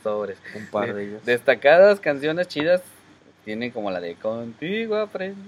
[0.03, 0.38] sobres.
[0.56, 1.25] Un par de ellas.
[1.25, 2.82] Destacadas canciones chidas
[3.45, 5.41] tienen como la de Contigo aprendí.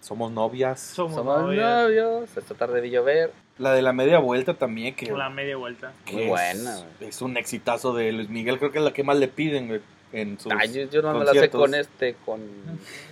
[0.00, 0.80] Somos novias.
[0.80, 1.64] Somos, Somos novios.
[1.64, 2.36] novios.
[2.36, 3.32] Esta tarde vi llover.
[3.58, 5.92] La de la media vuelta también, que, La media vuelta.
[6.04, 7.08] que Muy es, buena, güey.
[7.08, 8.58] es un exitazo de Luis Miguel.
[8.58, 9.80] Creo que es la que más le piden, güey,
[10.20, 11.60] en sus Ay, yo, yo no me la sé conciertos.
[11.60, 12.40] con este, con,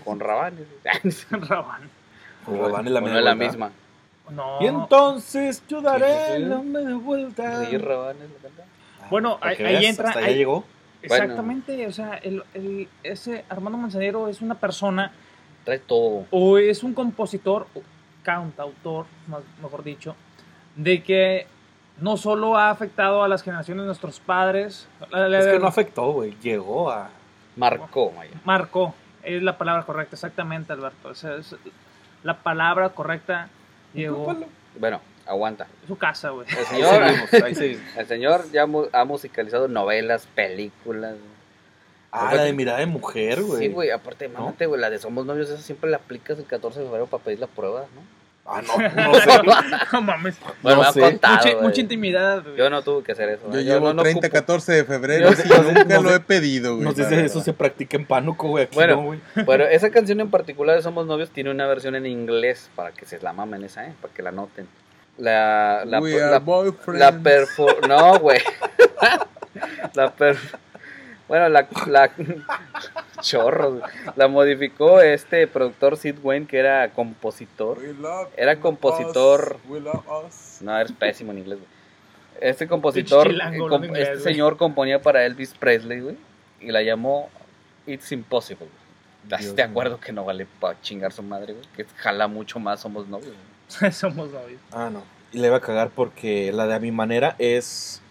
[0.04, 0.66] con Rabanes.
[1.30, 1.90] Rabán.
[2.44, 3.70] Con Rabán es la no es la misma.
[4.30, 4.58] No.
[4.60, 6.42] Y entonces yo daré sí.
[6.44, 7.64] la media vuelta.
[7.66, 8.64] Sí, Rabanes la canta.
[9.10, 10.08] Bueno, Para ahí, veas, entra.
[10.08, 10.64] Hasta ahí- llegó.
[11.02, 15.10] Exactamente, o sea, el, el- ese Armando Manzanero es una persona,
[15.64, 16.26] Trae todo.
[16.30, 17.82] o es un compositor, o
[18.22, 20.14] cantautor, más- mejor dicho,
[20.76, 21.46] de que
[22.00, 25.66] no solo ha afectado a las generaciones de nuestros padres, la- la- Es que no
[25.66, 26.36] afectó, güey.
[26.42, 27.10] Llegó a.
[27.56, 28.32] Marcó, Maya.
[28.44, 31.08] marcó, es la palabra correcta, exactamente, Alberto.
[31.10, 31.54] O sea, es
[32.22, 33.48] la palabra correcta
[33.92, 34.34] llegó
[34.78, 35.66] Bueno, aguanta.
[35.86, 36.48] su casa, güey.
[36.48, 37.96] El Ahí señor, seguimos, ahí seguimos.
[37.96, 41.14] el señor ya mu- ha musicalizado novelas, películas.
[42.10, 43.58] Ah, la de mirada de mujer, güey.
[43.58, 46.80] Sí, güey, aparte, mámate, güey, la de Somos Novios, esa siempre la aplicas el 14
[46.80, 48.00] de febrero para pedir la prueba, ¿no?
[48.44, 48.76] Ah, no,
[49.12, 49.30] no sé.
[49.92, 50.36] No mames.
[50.62, 51.00] Bueno, No me han sé.
[51.00, 52.56] contado, Mucha, intimidad, güey.
[52.56, 53.50] Yo no tuve que hacer eso.
[53.52, 54.32] Yo llevo no, no 30, ocupo.
[54.32, 56.84] 14 de febrero Yo- y nunca no lo sé- he pedido, güey.
[56.84, 58.64] No sé si eso se practica en Pánuco, güey.
[58.64, 58.96] Aquí Bueno.
[58.96, 59.20] no, güey.
[59.46, 63.06] Pero esa canción en particular de Somos Novios tiene una versión en inglés para que
[63.06, 63.94] se la mamen esa, ¿eh?
[64.02, 64.66] Para que la noten.
[65.18, 66.98] La, la, We la, are boyfriends.
[67.00, 68.40] la perfo- No, güey.
[69.94, 70.36] la per...
[71.28, 72.10] Bueno, la, la...
[73.22, 73.78] Chorros.
[73.80, 73.82] güey.
[74.16, 77.78] La modificó este productor Sid Wayne, que era compositor.
[77.78, 80.58] We love Era compositor- us, we love us.
[80.60, 81.70] No, eres pésimo en inglés, güey.
[82.40, 84.34] Este compositor, comp- inglés, este güey.
[84.34, 86.16] señor componía para Elvis Presley, güey.
[86.60, 87.30] Y la llamó
[87.86, 88.68] It's Impossible.
[89.24, 91.64] ¿Estás de acuerdo que no vale para chingar su madre, güey?
[91.76, 93.34] Que jala mucho más Somos Novios.
[93.80, 93.92] güey.
[93.92, 94.60] Somos novios.
[94.72, 95.02] Ah, no.
[95.32, 98.02] Y le iba a cagar porque la de a mi manera es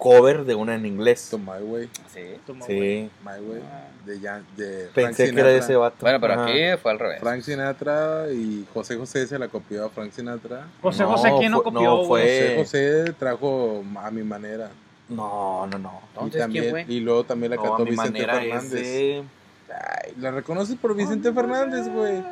[0.00, 1.28] cover de una en inglés.
[1.30, 2.20] To My Way, Sí.
[2.46, 2.78] Somos güey.
[3.04, 3.10] Sí.
[3.24, 3.60] My Way.
[4.06, 5.96] De, Jan- de Frank Pensé que era de ese vato.
[6.00, 6.44] Bueno, pero Ajá.
[6.46, 7.20] aquí fue al revés.
[7.20, 10.66] Frank Sinatra y José José se la copió a Frank Sinatra.
[10.82, 11.82] José No, José, ¿quién no copió?
[11.82, 14.70] no, fue- José José trajo a mi manera.
[15.08, 16.00] No, no, no.
[16.02, 16.84] Y, Entonces, ¿quién también, fue?
[16.88, 18.82] y luego también la No, cantó a mi Vicente manera es Fernández.
[18.82, 19.24] de...
[19.68, 22.22] Ay, la reconoces por Vicente Fernández, güey.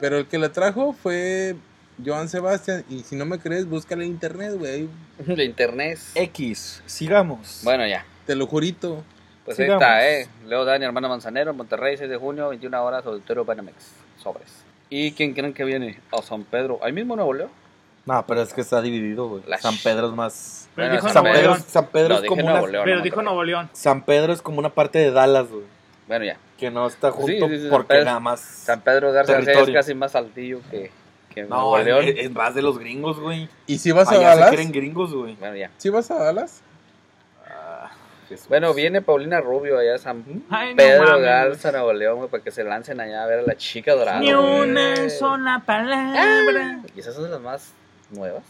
[0.00, 1.56] Pero el que la trajo fue
[2.04, 2.84] Joan Sebastián.
[2.88, 4.88] Y si no me crees, búscala en internet, güey.
[5.18, 5.98] De internet.
[6.14, 6.82] X.
[6.86, 7.60] Sigamos.
[7.64, 8.04] Bueno, ya.
[8.26, 9.02] Te lo jurito.
[9.44, 9.82] Pues Sigamos.
[9.82, 10.28] ahí está, ¿eh?
[10.48, 13.76] Leo Dani, hermano Manzanero, Monterrey, 6 de junio, 21 horas, Auditorio Banamex.
[14.22, 14.48] Sobres.
[14.90, 16.00] ¿Y quién creen que viene?
[16.12, 16.80] A San Pedro.
[16.82, 17.50] ¿Ahí mismo Nuevo León?
[18.06, 19.42] No, pero es que está dividido, güey.
[19.58, 20.68] San Pedro es más...
[20.76, 21.64] Pero Bueno, dijo San Nuevo Pedro, León.
[21.68, 22.52] San Pedro No, es como una...
[22.60, 22.70] León.
[22.84, 23.24] Pero no, dijo Monterrey.
[23.24, 23.70] Nuevo León.
[23.72, 25.64] San Pedro es como una parte de Dallas, güey.
[26.06, 26.36] Bueno, ya.
[26.58, 28.40] Que no está junto Sí, sí, sí, San porque Pedro- nada más...
[28.40, 30.90] San Pedro Garza García es casi más altillo que,
[31.36, 32.04] que No, Nuevo es, León.
[32.16, 33.48] es más de los gringos, güey.
[33.66, 34.50] ¿Y si vas a Allá se Dallas?
[34.54, 35.34] creen gringos, güey.
[35.36, 35.70] Bueno, ya.
[35.76, 36.62] ¿Sí vas a Dallas?
[37.46, 37.90] Ah,
[38.28, 38.48] Jesús.
[38.48, 42.30] Bueno, viene Paulina Rubio allá a San Ay, no Pedro mames, Garza, Nuevo León, güey,
[42.30, 44.18] para que se lancen allá a ver a la chica dorada.
[44.18, 44.60] Ni güey.
[44.70, 46.80] una sola palabra.
[46.94, 47.72] Quizás son de las más
[48.10, 48.42] nuevas.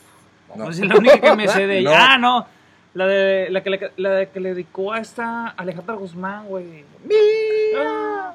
[0.55, 0.65] No.
[0.67, 1.91] Pues es la única que me sé de ella.
[1.91, 1.97] No.
[1.99, 2.47] Ah, no.
[2.97, 6.83] La de la que le, la de que le dedicó a esta Alejandra Guzmán, güey.
[7.77, 8.35] Ah,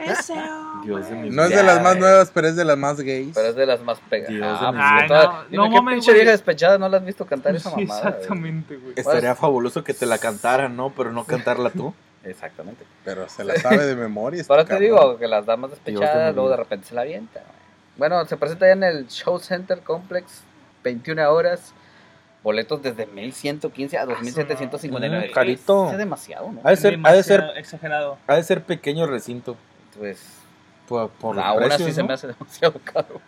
[0.00, 0.86] ese hombre.
[0.86, 2.00] Dios de mi No es de las más güey.
[2.00, 3.32] nuevas, pero es de las más gays.
[3.34, 4.30] Pero es de las más pegadas.
[4.34, 6.20] Dios Ah, de Ay, no, Dime, no ¿qué mames, pinche güey.
[6.22, 8.00] vieja despechada no la has visto cantar esa Sí, mamada?
[8.02, 8.12] güey?
[8.14, 8.94] exactamente, güey.
[8.96, 10.90] Estaría fabuloso que te la cantaran, ¿no?
[10.96, 11.94] Pero no cantarla tú.
[12.24, 12.84] Exactamente.
[13.04, 14.40] Pero se la sabe de memoria.
[14.40, 14.84] este Ahora te cabrón.
[14.84, 16.62] digo que las damas Dios de despechadas mi luego de vida.
[16.64, 17.42] repente se la avientan.
[17.44, 17.56] güey.
[17.96, 20.42] Bueno, se presenta ya en el Show Center Complex,
[20.84, 21.72] 21 horas.
[22.42, 25.28] Boletos desde 1115 a 2759.
[25.28, 25.90] Mm, carito.
[25.90, 26.60] Es demasiado, ¿no?
[26.64, 28.18] Ha de ser, ha de ser, Demasiado exagerado.
[28.26, 29.56] ha de ser pequeño recinto.
[29.98, 30.38] Pues
[30.88, 33.20] Por, por precios, así se me hace demasiado caro.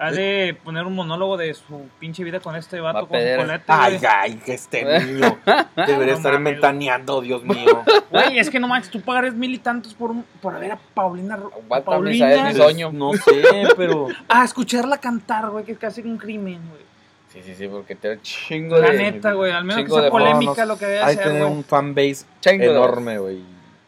[0.00, 3.36] Ha de poner un monólogo de su pinche vida con este Va vato con pedir-
[3.38, 5.38] colete, Ay, ay, que este niño.
[5.74, 6.52] Debería No estar mames.
[6.52, 7.82] mentaneando, Dios mío.
[8.12, 10.78] Güey, es que no manches, tú pagarías mil y tantos por, un- por ver a
[10.94, 11.36] Paulina.
[11.84, 12.44] Paulina.
[12.48, 12.92] Mis Soño.
[12.92, 13.42] No sé,
[13.76, 14.06] pero.
[14.28, 16.87] A escucharla cantar, güey, que es casi un crimen, güey.
[17.32, 18.96] Sí, sí, sí, porque te da chingo La de.
[18.98, 22.24] neta, güey, al menos que sea polémica lo que debe Hay que tener un fanbase
[22.44, 23.42] enorme, güey.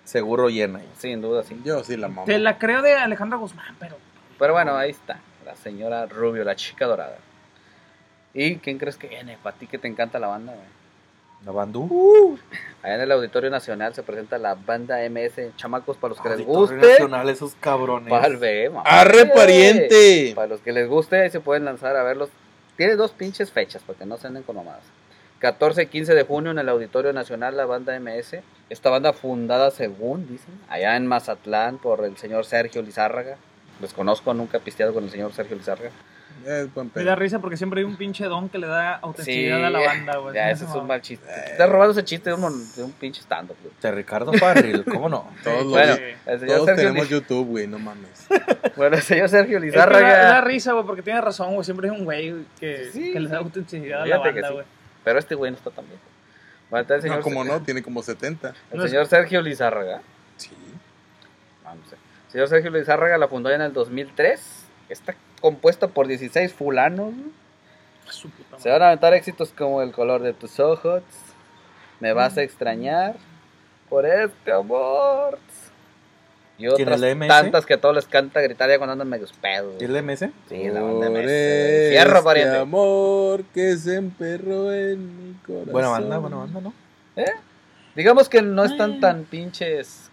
[0.05, 0.81] Seguro llena.
[0.99, 1.59] Sin duda, sí.
[1.65, 2.25] Yo sí la mamo.
[2.25, 3.97] Te la creo de Alejandra Guzmán, pero
[4.39, 5.21] Pero bueno, ahí está.
[5.47, 7.17] La señora Rubio, la chica dorada.
[8.35, 9.39] ¿Y quién crees que viene?
[9.43, 10.67] Para ti que te encanta la banda, güey.
[11.45, 12.39] La bandú.
[12.83, 15.57] Allá en el Auditorio Nacional se presenta la banda MS.
[15.57, 16.77] Chamacos, para los que les Auditorio guste.
[16.77, 18.11] Nacional, esos cabrones.
[18.11, 18.83] Palve, mamá.
[18.85, 20.33] ¡Arre, pariente!
[20.35, 22.29] Para los que les guste, ahí se pueden lanzar a verlos.
[22.81, 24.85] Tiene dos pinches fechas, para que no se anden con mamadas.
[25.41, 28.37] 14 y 15 de junio en el Auditorio Nacional, la banda MS.
[28.71, 33.37] Esta banda fundada, según dicen, allá en Mazatlán por el señor Sergio Lizárraga.
[33.83, 35.91] Les conozco, nunca he pisteado con el señor Sergio Lizárraga.
[36.47, 39.59] Es buen me da risa porque siempre hay un pinche don que le da autenticidad
[39.59, 40.35] Sí, a la banda, güey.
[40.35, 41.27] Ya, ese es un mal chiste.
[41.27, 43.57] Te estás robando ese chiste de un, mon- de un pinche stand-up.
[43.63, 43.75] güey.
[43.83, 45.29] De Ricardo Farril, ¿cómo no?
[45.45, 46.03] Todos, los- Bueno, Sí.
[46.27, 48.27] el señor todos Sergio tenemos Liz- YouTube, güey, no mames.
[48.77, 50.41] Bueno, el señor Sergio Es que da, Lizárraga.
[50.43, 51.65] risa, güey, porque tiene razón, güey.
[51.65, 53.45] Siempre hay un güey que, Sí, que le da sí.
[53.45, 54.55] autenticidad a la banda, sí.
[54.55, 54.67] güey.
[55.05, 56.03] Pero este güey no está tan viejo.
[56.71, 58.55] Bueno, entonces, el No, como no, tiene como 70.
[58.71, 60.01] el señor Sergio Lizárraga.
[60.37, 60.51] Sí.
[61.65, 61.99] Vamos a ver.
[62.27, 64.41] El señor Sergio Lizárraga la fundó en el 2003.
[64.89, 67.13] Está compuesta por 16 fulanos.
[68.59, 71.03] Se van a aventar éxitos como El color de tus ojos,
[72.01, 73.17] Me vas a extrañar
[73.89, 75.39] por este amor.
[76.59, 79.81] Y ¿Quién, otras tantas que a todos les canta gritar ya cuando andan medios pedos.
[79.81, 80.27] ¿Y el MS?
[80.49, 81.91] Sí, la banda MS.
[81.91, 82.59] Fierro, este pariente.
[82.59, 85.73] amor que se emperró en mi corazón.
[85.73, 86.75] Buena banda, buena banda, ¿no?
[87.17, 87.33] ¿Eh?
[87.95, 90.10] Digamos que no están tan pinches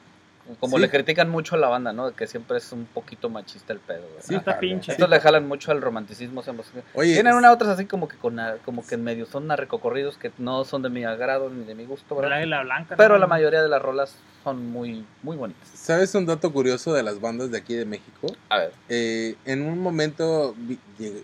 [0.60, 0.82] como Sí.
[0.82, 2.16] le critican mucho a la banda, ¿no?
[2.16, 4.02] Que siempre es un poquito machista el pedo.
[4.02, 4.22] güey.
[4.22, 4.92] Sí, está pinche.
[4.94, 6.40] Estos le jalan mucho al romanticismo.
[6.40, 6.54] o sea,
[6.94, 10.32] Oye, Tienen una otras así como que con como que en medio son narcocorridos que
[10.38, 12.38] no son de mi agrado ni de mi gusto, La ¿verdad?
[12.40, 12.96] águila blanca.
[12.96, 13.20] Pero ¿no?
[13.20, 15.68] la mayoría de las rolas son muy muy bonitas.
[15.74, 18.28] ¿sabes un dato curioso de las bandas de aquí de México?
[18.50, 20.56] A ver, Eh, en un momento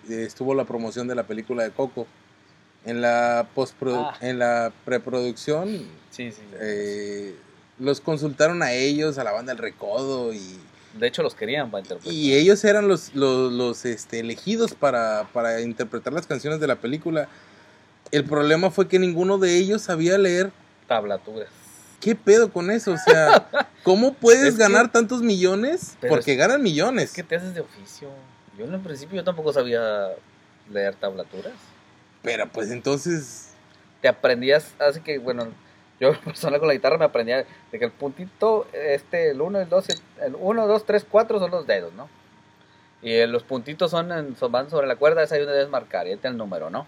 [0.10, 2.08] estuvo la promoción de la película de Coco.
[2.86, 4.18] En la postprodu- Ah.
[4.20, 5.68] en la preproducción
[6.10, 6.42] sí, sí.
[6.60, 7.34] eh,
[7.80, 10.60] los consultaron a ellos, a la banda El Recodo y,
[10.98, 12.14] De hecho los querían para interpretar.
[12.14, 16.76] y ellos eran los, los, los, este, elegidos para, para interpretar las canciones de la
[16.76, 17.28] película.
[18.12, 20.52] El problema fue que ninguno de ellos sabía leer.
[20.88, 21.50] tablaturas.
[22.00, 22.92] ¿Qué pedo con eso?
[22.92, 23.50] O sea,
[23.84, 25.96] ¿cómo puedes Es que- ganar tantos millones?
[26.02, 27.06] Pero Porque es- ganan millones.
[27.06, 28.10] Es que te haces de oficio.
[28.58, 30.10] Yo en el principio yo tampoco sabía
[30.72, 31.54] leer tablaturas.
[32.22, 33.48] Pero pues entonces
[34.02, 35.48] te aprendías, así que bueno,
[36.04, 39.70] yo personal con la guitarra me aprendía de que el puntito, este, el 1, el
[39.70, 39.89] 2,
[40.22, 42.10] el 1, 2, 3, 4 son los dedos, ¿no?
[43.02, 45.70] Y eh, los puntitos son, en, son van sobre la cuerda, es ahí donde debes
[45.70, 46.86] marcar, y está el número, ¿no?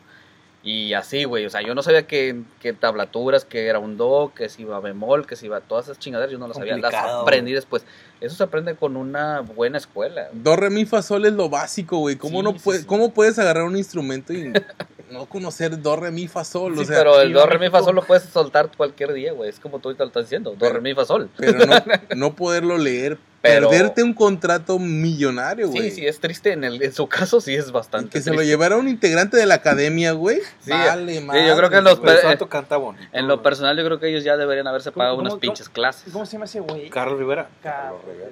[0.63, 4.31] Y así, güey, o sea, yo no sabía que, que tablaturas, que era un do,
[4.35, 6.95] que si iba bemol, que si iba todas esas chingaderas, yo no las sabía, las
[6.95, 7.85] aprendí después.
[8.19, 10.27] Eso se aprende con una buena escuela.
[10.31, 12.15] Do, re, mi, fa, sol es lo básico, güey.
[12.15, 12.85] ¿Cómo, Sí, no sí, puede- sí.
[12.85, 14.51] ¿Cómo puedes agarrar un instrumento y
[15.11, 16.75] no conocer do, re, mi, fa, sol?
[16.75, 19.33] Sí, o sea, pero el do, re, mi, fa, sol lo puedes soltar cualquier día,
[19.33, 21.29] güey, es como tú ahorita lo estás diciendo, do, Pero- re, mi, fa, sol.
[21.37, 21.75] pero no,
[22.15, 25.89] no poderlo leer, Pero- perderte un contrato millonario, güey.
[25.91, 26.51] Sí, sí, es triste.
[26.53, 28.09] En, el, en su caso, sí es Y bastante.
[28.09, 30.39] que se lo llevara un integrante de la academia, güey.
[30.61, 31.99] Sí, vale, sí, yo creo que los-.
[31.99, 33.03] Pero eh, Santo canta bonito.
[33.13, 35.69] En lo personal, yo creo que ellos ya deberían haberse ¿Cómo- pagado unas cómo- pinches
[35.69, 36.11] clases.
[36.11, 36.89] ¿Cómo se llama ese güey?
[36.89, 37.47] Carlos Rivera.
[37.61, 38.31] Carlos Rivera.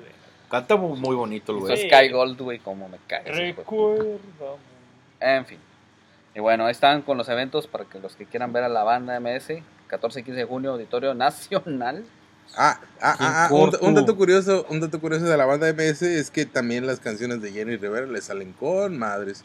[0.50, 1.78] Canta muy, muy bonito el güey.
[1.90, 3.24] Sky Gold, güey, como me cae.
[3.32, 4.06] Recuerda.
[5.20, 5.58] En fin.
[6.36, 8.84] Y bueno, ahí están con los eventos para que los que quieran ver a la
[8.84, 9.62] banda MS.
[9.88, 12.04] 14 y 15 de junio, Auditorio Nacional.
[12.58, 15.72] Ah, ah, ¿Quién ah, ah, un, un dato curioso, un dato curioso de la banda
[15.72, 19.44] MS es que también las canciones de Jenny Rivera le salen con madres.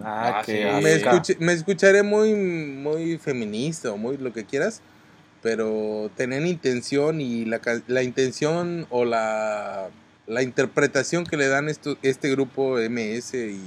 [0.00, 0.82] Ah, Ah, que sí.
[0.82, 4.82] Me, escuché- me escucharé muy, muy feminista o muy lo que quieras,
[5.42, 9.88] pero tener intención y la, la intención o la,
[10.26, 13.60] la interpretación que le dan esto, este grupo MS y,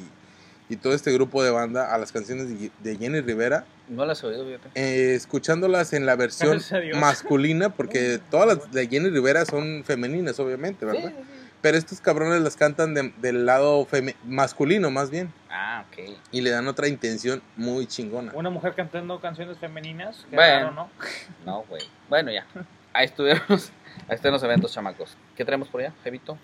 [0.70, 4.28] y todo este grupo de banda a las canciones de, Jenny Rivera, No las he
[4.28, 4.70] oído, fíjate.
[4.76, 6.62] eh, escuchándolas en la versión
[7.00, 11.10] masculina, porque todas las de Jenny Rivera son femeninas, obviamente, ¿verdad?
[11.10, 11.16] Sí.
[11.62, 13.86] Pero estos cabrones las cantan de- del lado
[14.24, 16.16] masculino, más bien, Ah, ok.
[16.32, 18.32] y le dan otra intención muy chingona.
[18.34, 20.26] Una mujer cantando canciones femeninas.
[20.30, 20.54] Qué Bueno.
[20.60, 20.90] raro, ¿no?
[21.46, 21.82] No, güey.
[22.08, 22.46] Bueno, ya.
[22.94, 23.72] Ahí estuvieron, los-
[24.08, 25.18] ahí están los eventos, chamacos.
[25.36, 26.38] ¿Qué traemos por allá, Jevito?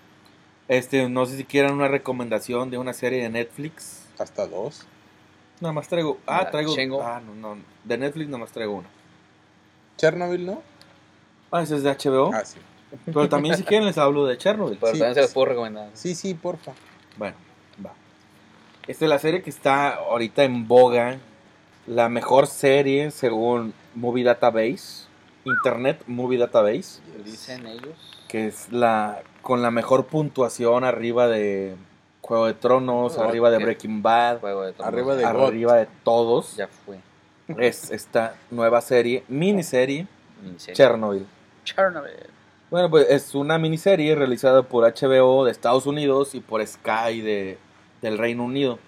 [0.68, 4.05] Este, no sé si quieran una recomendación de una serie de Netflix.
[4.18, 4.86] Hasta dos.
[5.60, 6.18] Nada más traigo.
[6.26, 7.02] Ah, La traigo.
[7.02, 7.62] Ah, no, no.
[7.84, 8.88] De Netflix nada más traigo una.
[9.96, 10.62] Chernobyl, ¿no?
[11.50, 12.30] Ah, ese es de HBO.
[12.34, 12.58] Ah, sí.
[13.06, 14.78] Pero también si quieren les hablo de Chernobyl.
[14.78, 15.90] Pero Sí, también se les puedo recomendar.
[15.94, 16.72] Sí, sí, porfa.
[17.16, 17.36] Bueno,
[17.84, 17.92] va.
[18.86, 21.18] Esta es la serie que está ahorita en boga.
[21.86, 25.06] La mejor serie según Movie Database.
[25.44, 27.00] Internet Movie Database.
[27.24, 27.96] Dicen ellos.
[28.28, 31.76] Que es la con la mejor puntuación arriba de
[32.26, 33.58] Juego de Tronos, Oh, arriba de.
[33.58, 34.92] Breaking Bad, Juego de Tronos.
[34.92, 35.46] Arriba de Ya- God.
[35.48, 36.56] arriba de todos.
[36.56, 36.98] Ya fue.
[37.58, 40.06] Es esta nueva serie, miniserie,
[40.42, 40.74] Miniserie.
[40.74, 41.26] Chernobyl.
[41.64, 42.10] Chernobyl.
[42.70, 47.58] Bueno, pues es una miniserie realizada por HBO de Estados Unidos y por Sky de,
[48.02, 48.78] del Reino Unido.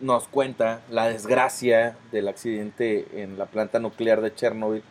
[0.00, 4.82] Nos cuenta la desgracia del accidente en la planta nuclear de Chernobyl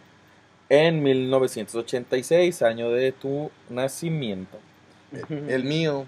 [0.69, 4.57] en 1986, año de tu nacimiento.
[5.29, 6.05] El mío,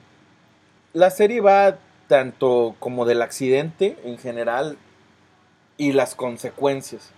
[0.98, 1.78] La serie va
[2.08, 4.80] tanto como del accidente en general
[5.78, 7.12] y las consecuencias.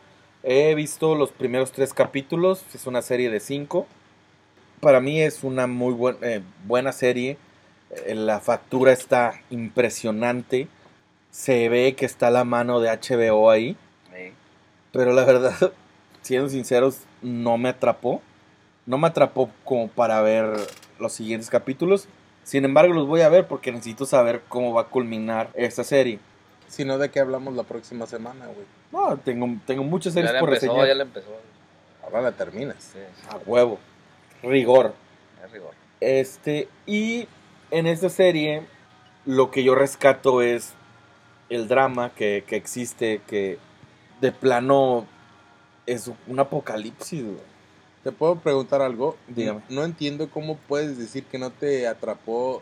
[0.43, 3.87] He visto los primeros tres capítulos, es una serie de cinco.
[4.81, 7.37] Para mí es una muy buen- eh, buena serie.
[8.05, 10.67] Eh, la factura está impresionante.
[11.31, 13.77] Se ve que está la mano de HBO ahí.
[14.13, 14.33] Sí.
[14.91, 15.71] Pero la verdad,
[16.21, 18.21] siendo sinceros, no me atrapó.
[18.85, 20.49] No me atrapó como para ver
[20.99, 22.09] los siguientes capítulos.
[22.49, 26.17] Sin embargo, los voy a ver porque necesito saber cómo va a culminar esta serie.
[26.67, 28.65] sino de qué hablamos la próxima semana, güey.
[28.91, 30.87] No, tengo, tengo muchas Ya series le por empezó, reseñar.
[30.87, 31.27] ya le empezó.
[32.03, 32.77] Ahora la terminas.
[32.79, 32.97] Sí,
[33.29, 33.77] A huevo.
[34.41, 34.95] Rigor.
[35.45, 35.75] es rigor.
[35.99, 37.27] Este, y
[37.69, 38.63] en esta serie,
[39.27, 40.73] lo que yo rescato es
[41.51, 43.59] el drama que, que existe, que
[44.21, 45.05] de plano
[45.85, 47.37] es un apocalipsis, güey.
[48.03, 49.17] ¿Te puedo preguntar algo?
[49.27, 49.61] Dígame.
[49.69, 52.61] No entiendo cómo puedes decir que no te atrapó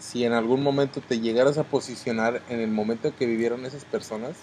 [0.00, 4.36] si en algún momento te llegaras a posicionar en el momento que vivieron esas personas.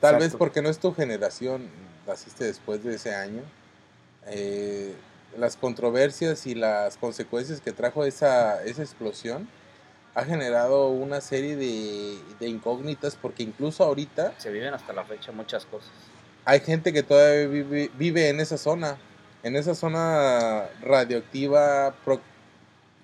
[0.00, 0.38] Tal vez Exacto.
[0.38, 1.68] porque no es tu generación,
[2.06, 3.42] naciste después de ese año.
[4.26, 4.94] Eh,
[5.38, 9.46] las controversias y las consecuencias que trajo esa, esa explosión
[10.14, 15.32] ha generado una serie de, de incógnitas porque incluso ahorita Se viven hasta la fecha
[15.32, 15.90] muchas cosas.
[16.44, 18.96] hay gente que todavía vive, vive en esa zona,
[19.44, 22.20] en esa zona radioactiva pro-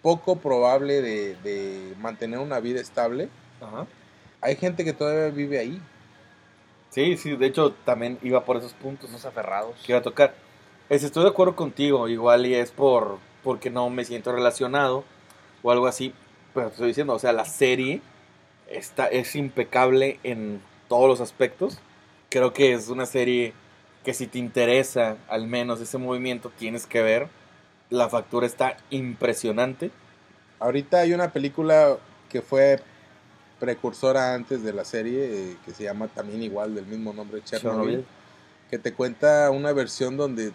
[0.03, 3.29] poco probable de, de mantener una vida estable.
[3.61, 3.87] Ajá.
[4.41, 5.81] Hay gente que todavía vive ahí.
[6.91, 9.77] Sí, sí, de hecho también iba por esos puntos Unos aferrados.
[9.85, 10.35] que iba a tocar.
[10.89, 15.05] Es, estoy de acuerdo contigo, igual y es por porque no me siento relacionado
[15.63, 16.13] o algo así,
[16.53, 18.03] pero te estoy diciendo, o sea, la serie
[18.69, 21.79] está, es impecable en todos los aspectos.
[22.29, 23.53] Creo que es una serie
[24.05, 27.29] que si te interesa al menos ese movimiento tienes que ver.
[27.91, 29.91] La factura está impresionante.
[30.59, 31.97] Ahorita hay una película
[32.29, 32.81] que fue
[33.59, 37.79] precursora antes de la serie, eh, que se llama también igual del mismo nombre, Chernobyl,
[37.79, 38.05] Chernobyl.
[38.71, 40.53] que te cuenta una versión donde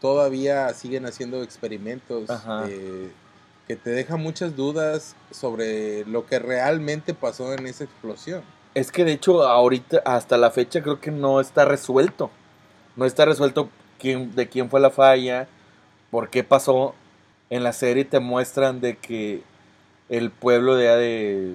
[0.00, 2.30] todavía siguen haciendo experimentos,
[2.68, 3.10] eh,
[3.66, 8.42] que te deja muchas dudas sobre lo que realmente pasó en esa explosión.
[8.74, 12.30] Es que de hecho ahorita hasta la fecha creo que no está resuelto.
[12.98, 15.48] No está resuelto quién, de quién fue la falla,
[16.10, 16.94] por qué pasó.
[17.48, 19.42] En la serie te muestran de que
[20.08, 21.54] el pueblo de, de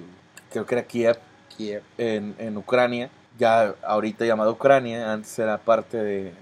[0.52, 1.20] creo que era Kiev
[1.56, 1.84] Kiev.
[1.98, 6.34] en, en Ucrania, ya ahorita llamado Ucrania, antes era parte de,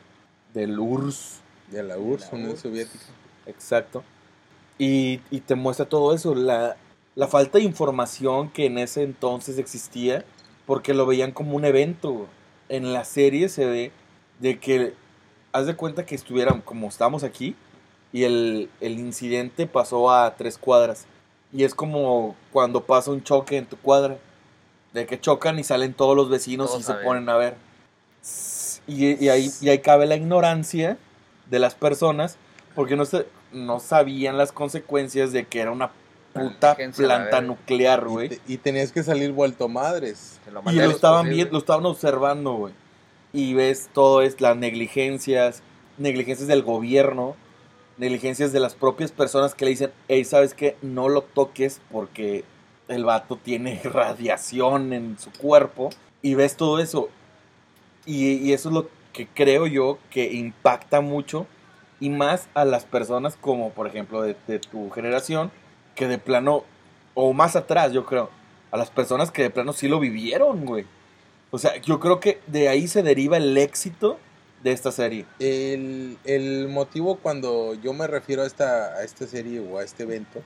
[0.54, 2.62] del URSS, De la URSS, la Unión URSS.
[2.62, 3.06] Soviética.
[3.46, 4.06] exacto.
[4.78, 6.78] Y, y te muestra todo eso, la,
[7.16, 10.26] la falta de información que en ese entonces existía,
[10.66, 12.30] porque lo veían como un evento.
[12.70, 13.92] En la serie se ve
[14.42, 14.94] de que,
[15.54, 17.56] haz de cuenta que estuvieran como estamos aquí,
[18.12, 21.06] y el, el incidente pasó a tres cuadras.
[21.54, 24.18] Y es como cuando pasa un choque en tu cuadra,
[24.94, 27.56] de que chocan y salen todos los vecinos Todos y se ponen a ver.
[28.88, 30.98] Y, y ahí, y ahí cabe la ignorancia
[31.50, 32.38] de las personas,
[32.76, 35.92] porque no, se, no sabían las consecuencias de que era una
[36.34, 38.30] puta planta nuclear, Y, güey.
[38.30, 40.40] te- y tenías que salir vuelto madres.
[40.52, 42.74] Lo Y lo estaban viendo, lo estaban observando, güey.
[43.34, 45.64] Y ves todo es las negligencias,
[45.98, 47.36] negligencias del gobierno,
[47.98, 50.76] negligencias de las propias personas que le dicen, hey, ¿sabes qué?
[50.82, 52.44] No lo toques porque
[52.88, 55.90] el vato tiene radiación en su cuerpo.
[56.22, 57.10] Y ves todo eso.
[58.06, 61.48] Y, eso es lo que creo yo que impacta mucho.
[62.00, 65.52] Y más a las personas como, por ejemplo, de, de tu generación,
[65.96, 66.64] que de plano,
[67.14, 68.30] o más atrás, yo creo,
[68.72, 70.86] a las personas que de plano sí lo vivieron, güey.
[71.52, 74.18] O sea, yo creo que de ahí se deriva el éxito
[74.64, 75.26] de esta serie.
[75.40, 80.04] El, el motivo cuando yo me refiero a esta, a esta serie o a este
[80.04, 80.42] evento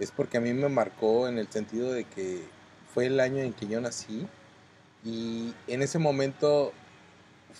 [0.00, 2.42] es porque a mí me marcó en el sentido de que
[2.92, 4.26] fue el año en que yo nací
[5.04, 6.72] y en ese momento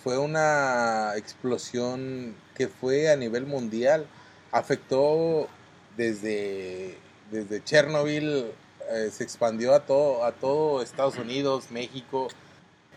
[0.03, 4.07] fue una explosión que fue a nivel mundial.
[4.51, 5.49] Afectó
[5.97, 6.99] desde,
[7.31, 8.47] desde Chernobyl
[8.91, 12.29] eh, se expandió a todo, a todo Estados Unidos, México.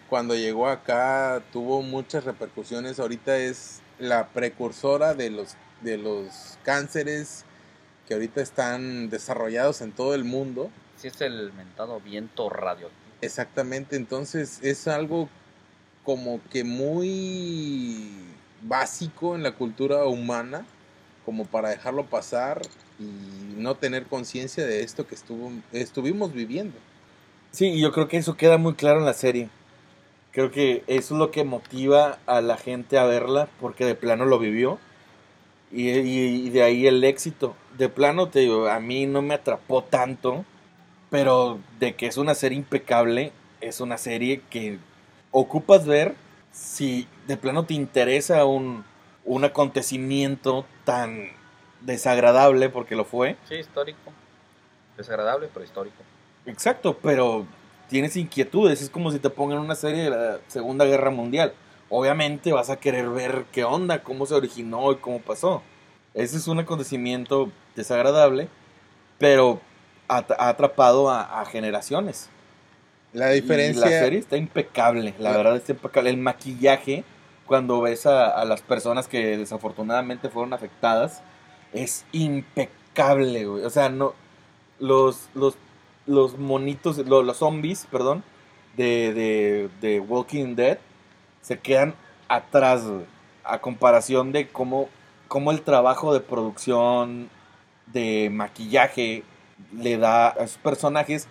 [0.09, 2.99] Cuando llegó acá tuvo muchas repercusiones.
[2.99, 7.45] Ahorita es la precursora de los, de los cánceres
[8.07, 10.69] que ahorita están desarrollados en todo el mundo.
[10.97, 12.89] Sí, es el mentado viento radio.
[13.21, 15.29] Exactamente, entonces es algo
[16.03, 18.11] como que muy
[18.61, 20.65] básico en la cultura humana,
[21.25, 22.61] como para dejarlo pasar
[22.99, 26.77] y no tener conciencia de esto que estuvo, estuvimos viviendo.
[27.51, 29.49] Sí, y yo creo que eso queda muy claro en la serie.
[30.35, 34.25] Creo que eso es lo que motiva a la gente a verla, porque de plano
[34.25, 34.77] lo vivió.
[35.71, 37.55] Y, y- y de ahí el éxito.
[37.77, 40.43] De plano, te digo, a mí no me atrapó tanto,
[41.09, 43.31] pero de que es una serie impecable,
[43.61, 44.77] es una serie que
[45.31, 46.15] ocupas ver
[46.51, 48.83] si de plano te interesa un,
[49.23, 51.29] un acontecimiento tan
[51.81, 53.37] desagradable, porque lo fue.
[53.47, 54.11] Sí, histórico.
[54.97, 56.03] Desagradable, pero histórico.
[56.45, 57.45] Exacto, pero
[57.89, 58.81] tienes inquietudes.
[58.81, 61.53] Es como si te pongan una serie de la Segunda Guerra Mundial.
[61.89, 65.61] Obviamente vas a querer ver qué onda, cómo se originó y cómo pasó.
[66.13, 68.47] Ese es un acontecimiento desagradable,
[69.19, 69.59] pero
[70.07, 72.29] ha, ha atrapado a, a generaciones.
[73.13, 73.81] La Y diferencia...
[73.85, 76.09] la serie está impecable, la La- verdad está impecable.
[76.09, 77.03] El maquillaje,
[77.45, 81.21] cuando ves a, a las personas que desafortunadamente fueron afectadas,
[81.71, 83.63] es impecable, güey.
[83.63, 84.13] O sea, no.
[84.79, 85.55] Los, los,
[86.05, 88.23] los monitos, lo- los, zombies, perdón,
[88.77, 90.77] de, de, de Walking Dead
[91.41, 91.95] se quedan
[92.27, 92.83] atrás,
[93.43, 94.89] A comparación de cómo,
[95.27, 97.29] cómo el trabajo de producción,
[97.87, 99.23] de maquillaje,
[99.73, 101.27] le da a esos personajes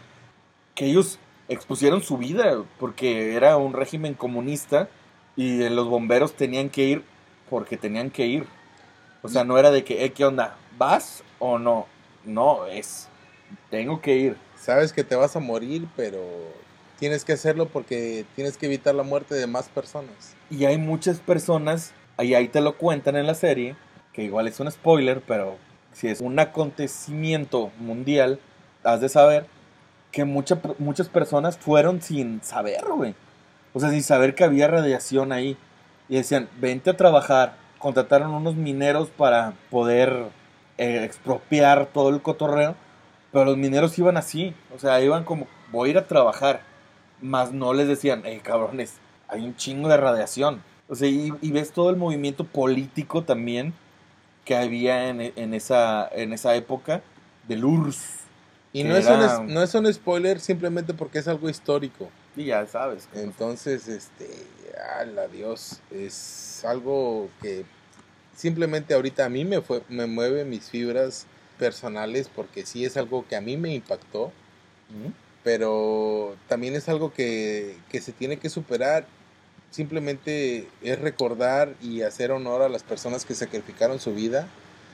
[0.74, 1.18] que ellos
[1.48, 4.88] expusieron su vida porque era un régimen comunista
[5.36, 7.04] y los bomberos tenían que ir
[7.50, 8.46] porque tenían que ir.
[9.22, 10.56] O sea, no era de que, eh, ¿qué onda?
[10.78, 11.86] ¿Vas o no?
[12.24, 13.08] No, es,
[13.70, 14.36] tengo que ir.
[14.64, 16.22] Sabes que te vas a morir, pero
[16.98, 20.34] tienes que hacerlo porque tienes que evitar la muerte de más personas.
[20.48, 23.76] Y hay muchas personas, y ahí te lo cuentan en la serie,
[24.14, 25.58] que igual es un spoiler, pero
[25.92, 28.40] si es un acontecimiento mundial,
[28.84, 29.44] has de saber
[30.10, 33.14] que mucha- muchas personas fueron sin saber, güey.
[33.74, 35.58] O sea, sin saber que había radiación ahí.
[36.08, 37.56] Y decían, vente a trabajar.
[37.78, 40.28] Contrataron unos mineros para poder
[40.78, 42.76] eh, expropiar todo el cotorreo.
[43.34, 44.54] Pero los mineros iban así.
[44.74, 46.62] O sea, iban como, voy a ir a trabajar.
[47.20, 48.94] Más no les decían, hey, cabrones,
[49.28, 50.62] hay un chingo de radiación.
[50.88, 53.74] O sea, y, y ves todo el movimiento político también
[54.46, 57.02] que había en, en esa, en esa época
[57.48, 58.20] del URSS.
[58.72, 62.10] Y no es, era- un, es- no es un spoiler simplemente porque es algo histórico.
[62.36, 63.08] Y ya sabes.
[63.14, 64.28] Entonces, este,
[65.00, 67.64] ala Dios, es algo que
[68.36, 71.26] simplemente ahorita a mí me, fue, me mueve mis fibras
[71.58, 74.32] personales porque sí es algo que a mí me impactó,
[75.42, 79.06] pero también es algo que, que se tiene que superar.
[79.70, 84.46] Simplemente es recordar y hacer honor a las personas que sacrificaron su vida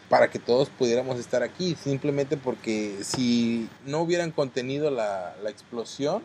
[0.08, 1.76] para que todos pudiéramos estar aquí.
[1.76, 6.22] Simplemente porque si no hubieran contenido la, la explosión,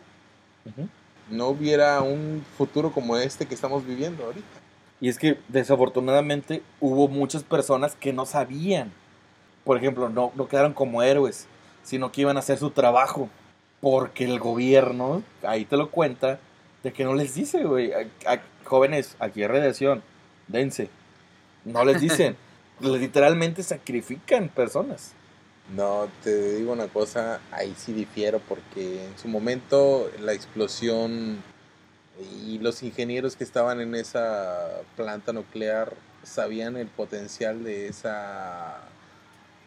[1.29, 4.47] no hubiera un futuro como este que estamos viviendo ahorita.
[4.99, 8.91] Y es que desafortunadamente hubo muchas personas que no sabían.
[9.65, 11.47] Por ejemplo, no, no quedaron como héroes,
[11.83, 13.29] sino que iban a hacer su trabajo.
[13.81, 16.39] Porque el gobierno, ahí te lo cuenta,
[16.83, 20.01] de que no les dice, güey, a- a- jóvenes, aquí hay radiación,
[20.47, 20.89] dense.
[21.65, 22.37] No les dicen.
[22.79, 25.11] Literalmente sacrifican personas.
[25.75, 31.41] No, te digo una cosa, ahí sí difiero porque en su momento la explosión
[32.45, 35.93] y los ingenieros que estaban en esa planta nuclear
[36.23, 38.79] sabían el potencial de esa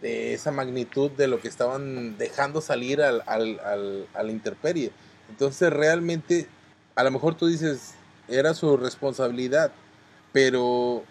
[0.02, 4.92] de esa magnitud de lo que estaban dejando salir al, al, al- a la intemperie.
[5.28, 6.46] Entonces realmente,
[6.94, 7.94] a lo mejor tú dices,
[8.28, 9.72] era su responsabilidad,
[10.32, 11.02] pero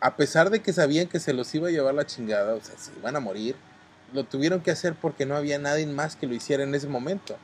[0.00, 2.78] a pesar de que sabían que se los iba a llevar la chingada, o sea,
[2.78, 3.56] se iban a morir,
[4.12, 7.36] lo tuvieron que hacer porque no había nadie más que lo hiciera en ese momento.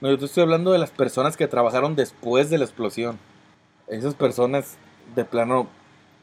[0.00, 3.18] No, yo estoy hablando de las personas que trabajaron después de la explosión.
[3.88, 4.76] Esas personas,
[5.16, 5.68] de plano,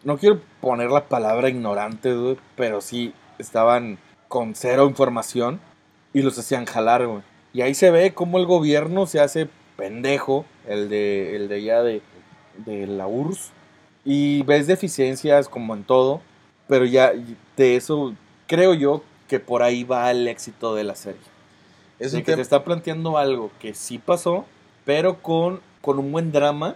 [0.03, 2.16] no quiero poner la palabra ignorantes,
[2.55, 3.97] pero sí estaban
[4.28, 5.59] con cero información
[6.13, 7.21] y los hacían jalar, güey.
[7.53, 9.47] Y ahí se ve cómo el gobierno se hace
[9.78, 12.01] pendejo, el de, el de ya de,
[12.65, 13.51] de la URSS,
[14.03, 16.21] y ves deficiencias como en todo,
[16.67, 17.11] pero ya
[17.57, 18.13] de eso
[18.47, 21.19] creo yo que por ahí va el éxito de la serie
[21.99, 24.45] Es de que te está planteando algo que sí pasó,
[24.86, 26.76] pero con, con un buen drama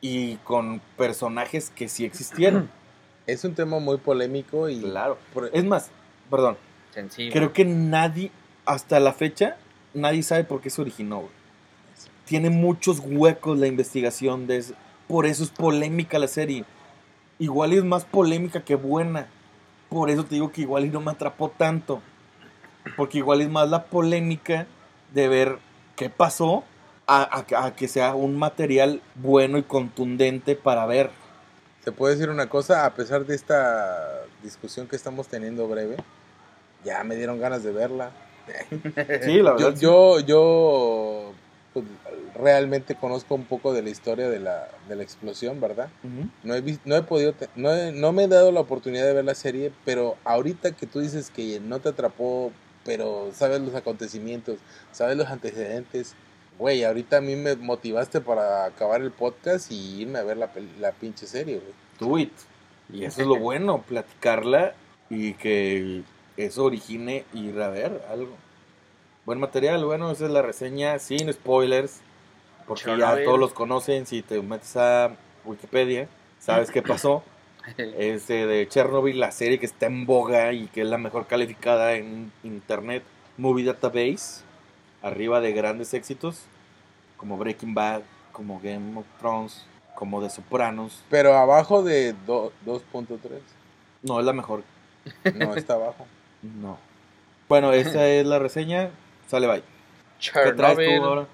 [0.00, 2.68] y con personajes que sí existieron.
[3.26, 5.16] es un tema muy polémico y claro.
[5.32, 5.90] por- Es más,
[6.30, 6.56] perdón,
[6.94, 7.32] Sencillo.
[7.32, 8.30] creo que nadie
[8.64, 9.56] hasta la fecha
[9.92, 11.30] nadie sabe por qué se originó, güey.
[12.24, 14.74] Tiene muchos huecos la investigación de eso.
[15.08, 16.64] Por eso es polémica la serie.
[17.38, 19.26] Igual es más polémica que buena.
[19.90, 22.00] Por eso te digo que igual no me atrapó tanto.
[22.96, 24.66] Porque igual es más la polémica
[25.12, 25.58] de ver
[25.96, 26.64] qué pasó
[27.06, 31.10] a, a- a que sea un material bueno y contundente para ver.
[31.84, 35.96] Te puedo decir una cosa, a pesar de esta discusión que estamos teniendo breve,
[36.84, 38.10] ya me dieron ganas de verla.
[39.22, 39.74] Sí, la Yo, verdad.
[39.76, 39.80] sí.
[39.82, 41.32] yo, yo
[41.72, 41.84] pues,
[42.34, 45.88] realmente conozco un poco de la historia de la, de la explosión, ¿verdad?
[46.42, 49.24] No he, no he podido, no, he- no me he dado la oportunidad de ver
[49.24, 52.52] la serie, pero ahorita que tú dices que no te atrapó,
[52.84, 54.58] pero sabes los acontecimientos,
[54.92, 56.14] sabes los antecedentes,
[56.58, 60.50] güey, ahorita a mí me motivaste para acabar el podcast y irme a ver la,
[60.80, 61.72] la pinche serie, güey.
[61.98, 62.32] Do it.
[62.92, 64.74] Y eso es lo bueno, platicarla
[65.08, 66.02] y que
[66.36, 68.34] eso origine ir a ver algo.
[69.24, 72.00] Buen material, bueno, esa es la reseña sin spoilers,
[72.66, 73.24] porque ya Chernobyl.
[73.24, 76.08] todos los conocen, si te metes a Wikipedia,
[76.40, 77.22] sabes qué pasó.
[77.78, 81.26] Es eh, de Chernobyl, la serie que está en boga y que es la mejor
[81.26, 83.02] calificada en Internet
[83.38, 84.42] Movie Database,
[85.02, 86.40] arriba de grandes éxitos,
[87.16, 89.64] como Breaking Bad, como Game of Thrones,
[89.94, 91.02] como The Sopranos.
[91.08, 93.16] Pero abajo de do- 2.3,
[94.02, 94.62] No, es la mejor
[95.34, 96.06] no está abajo.
[96.60, 96.78] No.
[97.48, 98.90] Bueno, esa es la reseña.
[99.28, 99.62] Sale, bye.
[100.20, 100.96] ¿Qué traes Chernobyl.
[100.98, 101.26] tú ahora?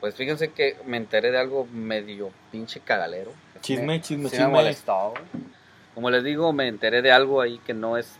[0.00, 3.32] Pues fíjense que me enteré de algo medio pinche cagalero.
[3.60, 4.46] Chisme, Me- chisme, sí me chisme.
[4.48, 5.14] molestó.
[5.94, 8.16] Como les digo, me enteré de algo ahí que no es.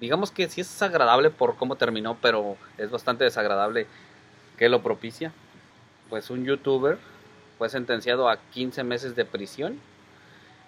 [0.00, 3.86] Digamos que sí es agradable por cómo terminó, pero es bastante desagradable
[4.58, 5.32] que lo propicia.
[6.10, 6.98] Pues un youtuber
[7.58, 9.78] fue sentenciado a 15 meses de prisión.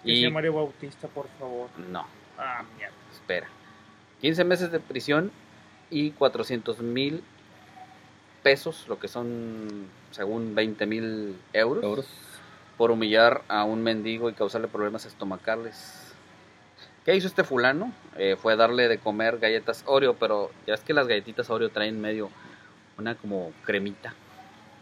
[0.05, 1.67] Y Dice Mario Bautista, por favor.
[1.89, 2.07] no,
[2.37, 2.93] Ah, mierda.
[3.13, 3.47] espera.
[4.21, 5.31] 15 meses de prisión
[5.89, 7.23] y 400 mil
[8.43, 12.05] pesos, lo que son según 20 mil euros, Euros.
[12.77, 16.13] por humillar a un mendigo y causarle problemas estomacales.
[17.03, 17.91] ¿Qué hizo este fulano?
[18.17, 22.01] Eh, fue darle de comer galletas Oreo, pero ya es que las galletitas Oreo traen
[22.01, 22.29] medio
[22.97, 24.13] una como cremita,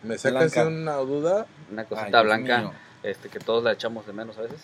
[0.04, 1.48] ¿Me sacas una duda?
[1.72, 2.72] una cosita blanca.
[3.02, 4.62] este que todos la echamos de menos a veces.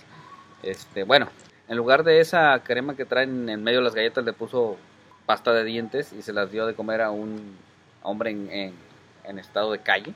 [0.62, 1.28] Este, bueno,
[1.70, 4.76] en lugar de esa crema que traen en medio de las galletas le puso
[5.26, 7.56] pasta de dientes y se las dio de comer a un
[8.04, 8.74] hombre en, en-
[9.24, 10.14] en estado de calle.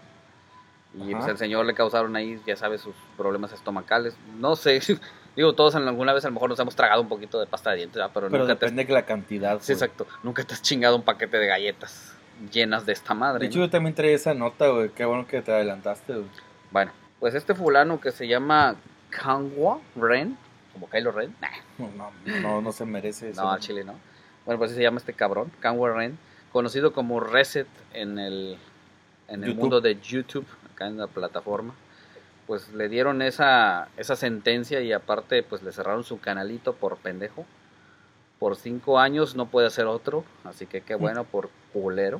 [0.95, 4.15] Y pues, el señor le causaron ahí, ya sabes, sus problemas estomacales.
[4.39, 4.79] No sé,
[5.35, 7.71] digo, todos en alguna vez a lo mejor nos hemos tragado un poquito de pasta
[7.71, 8.11] de dientes, ¿verdad?
[8.13, 9.59] pero, Pero nunca te has, depende de la cantidad.
[9.61, 9.83] Sí, güey.
[9.83, 12.15] exacto, nunca te has chingado un paquete de galletas
[12.51, 13.39] llenas de esta madre.
[13.41, 13.65] De hecho, ¿no?
[13.65, 14.89] yo también traía esa nota, güey.
[14.89, 16.25] Qué bueno que te adelantaste, güey.
[16.71, 18.75] Bueno, pues este fulano que se llama
[19.11, 20.37] Kangwa Ren,
[20.73, 21.49] como Kylo Ren, nah,
[21.95, 22.11] No,
[22.41, 23.41] no, no, se merece eso.
[23.41, 23.95] No, al chile no.
[24.45, 26.17] Bueno, pues así se llama este cabrón, Kangwa Ren,
[26.51, 28.57] conocido como Reset en el,
[29.27, 29.59] en el YouTube.
[29.61, 31.73] mundo de YouTube, acá en la plataforma.
[32.47, 37.45] Pues le dieron esa, esa sentencia y aparte pues le cerraron su canalito por pendejo.
[38.37, 42.19] Por cinco años no puede hacer otro, así que qué bueno por culero.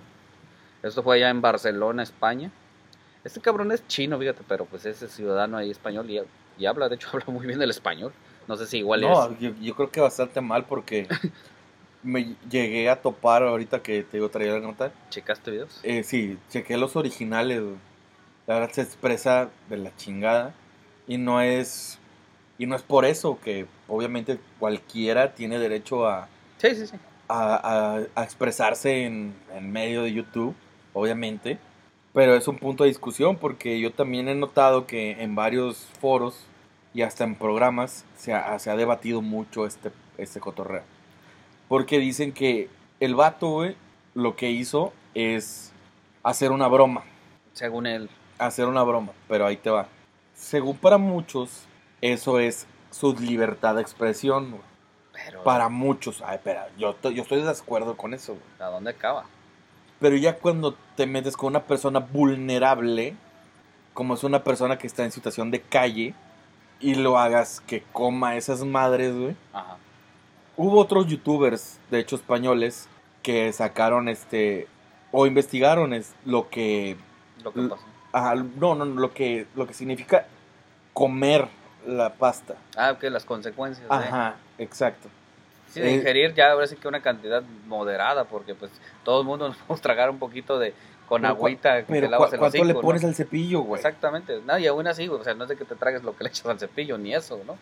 [0.82, 2.50] Esto fue allá en Barcelona, España.
[3.26, 6.22] Este cabrón es chino, fíjate, pero pues es ciudadano ahí español y,
[6.58, 8.14] y habla, de hecho habla muy bien el español.
[8.48, 9.10] No sé si igual es...
[9.10, 11.08] No, yo, yo creo que bastante mal porque
[12.04, 14.92] me llegué a topar ahorita que te digo, traía la nota.
[15.10, 15.80] ¿Checaste videos?
[15.84, 17.62] Eh, sí, chequé los originales.
[17.62, 17.76] güey.
[18.48, 20.54] La verdad se expresa de la chingada.
[21.08, 21.98] Y no es.
[22.58, 26.28] Y no es por eso que obviamente cualquiera tiene derecho a,
[26.58, 26.96] Sí, sí, sí.
[27.28, 30.56] a, a- a expresarse en, en medio de YouTube,
[30.94, 31.58] obviamente.
[32.14, 36.36] Pero es un punto de discusión porque yo también he notado que en varios foros
[36.94, 40.84] y hasta en programas se ha, se ha debatido mucho este, este cotorreo.
[41.68, 42.70] Porque dicen que
[43.00, 43.76] el vato, güey,
[44.14, 45.72] lo que hizo es
[46.22, 47.04] hacer una broma.
[47.54, 48.10] Según él.
[48.38, 49.88] Hacer una broma, pero ahí te va.
[50.36, 51.66] Según para muchos,
[52.02, 54.64] eso es su libertad de expresión, güey.
[55.14, 58.46] Pero, Para muchos, ay, espera, yo, yo estoy de acuerdo con eso, güey.
[58.60, 59.26] ¿a dónde acaba?
[60.00, 63.16] Pero ya cuando te metes con una persona vulnerable,
[63.94, 66.16] como es una persona que está en situación de calle,
[66.84, 69.36] y lo hagas que coma esas madres, güey.
[69.54, 69.78] Ajá.
[70.58, 72.88] Hubo otros youtubers, de hecho españoles,
[73.24, 74.68] que sacaron este,
[75.12, 76.96] o investigaron es lo que,
[77.44, 77.84] Lo que pasó.
[78.12, 80.28] ajá, no, no, lo que, lo que significa
[80.94, 81.48] comer
[81.88, 82.56] la pasta.
[82.78, 83.88] Ah, que las consecuencias.
[83.90, 85.10] de- Ajá, exacto.
[85.72, 88.72] Sí, de Eh, ingerir ya ahora sí que una cantidad moderada, porque pues
[89.04, 90.74] todo el mundo nos podemos tragar un poquito de
[91.22, 92.82] con agüita que te lavas ¿cu- el ¿cuánto hocico, le ¿no?
[92.82, 93.80] pones al cepillo, güey?
[93.80, 94.42] Exactamente.
[94.46, 96.24] No, y aún así, güey, o sea, no es de que te tragues lo que
[96.24, 97.58] le echas al cepillo, ni eso, ¿no?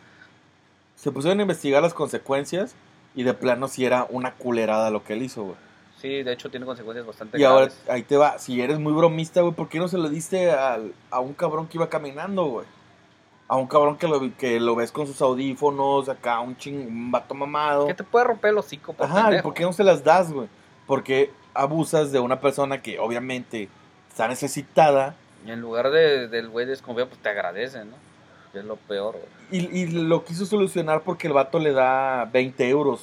[0.95, 2.75] Se pusieron a investigar las consecuencias
[3.15, 5.55] y de plano si era una culerada lo que él hizo, güey.
[5.97, 7.81] Sí, de hecho tiene consecuencias bastante Y ahora graves.
[7.89, 8.39] ahí te va.
[8.39, 11.67] Si eres muy bromista, güey, ¿por qué no se lo diste al- a un cabrón
[11.67, 12.65] que iba caminando, güey?
[13.47, 17.11] A un cabrón que lo, que lo ves con sus audífonos, acá un ching, un
[17.11, 17.85] vato mamado.
[17.87, 20.31] Que te puede romper el hocico por Ajá, ¿y por qué no se las das,
[20.31, 20.47] güey?
[20.87, 23.69] Porque abusas de una persona que obviamente
[24.09, 27.95] está necesitada Y en lugar de, del güey desconfiado, pues te agradece, ¿no?
[28.53, 29.13] Que es lo peor,
[29.49, 29.67] güey.
[29.71, 33.01] y, y lo quiso solucionar porque el vato le da 20 euros.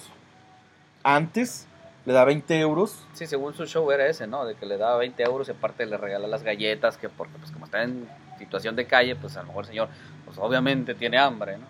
[1.02, 1.66] Antes
[2.06, 3.04] le da 20 euros.
[3.14, 4.44] Sí, según su show era ese, ¿no?
[4.44, 7.50] De que le daba 20 euros y aparte le regala las galletas, que porque pues
[7.50, 9.88] como está en situación de calle, pues a lo mejor el señor,
[10.24, 11.66] pues obviamente tiene hambre, ¿no?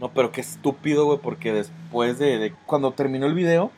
[0.00, 3.70] No, pero qué estúpido, güey, porque después de, de- cuando terminó el video,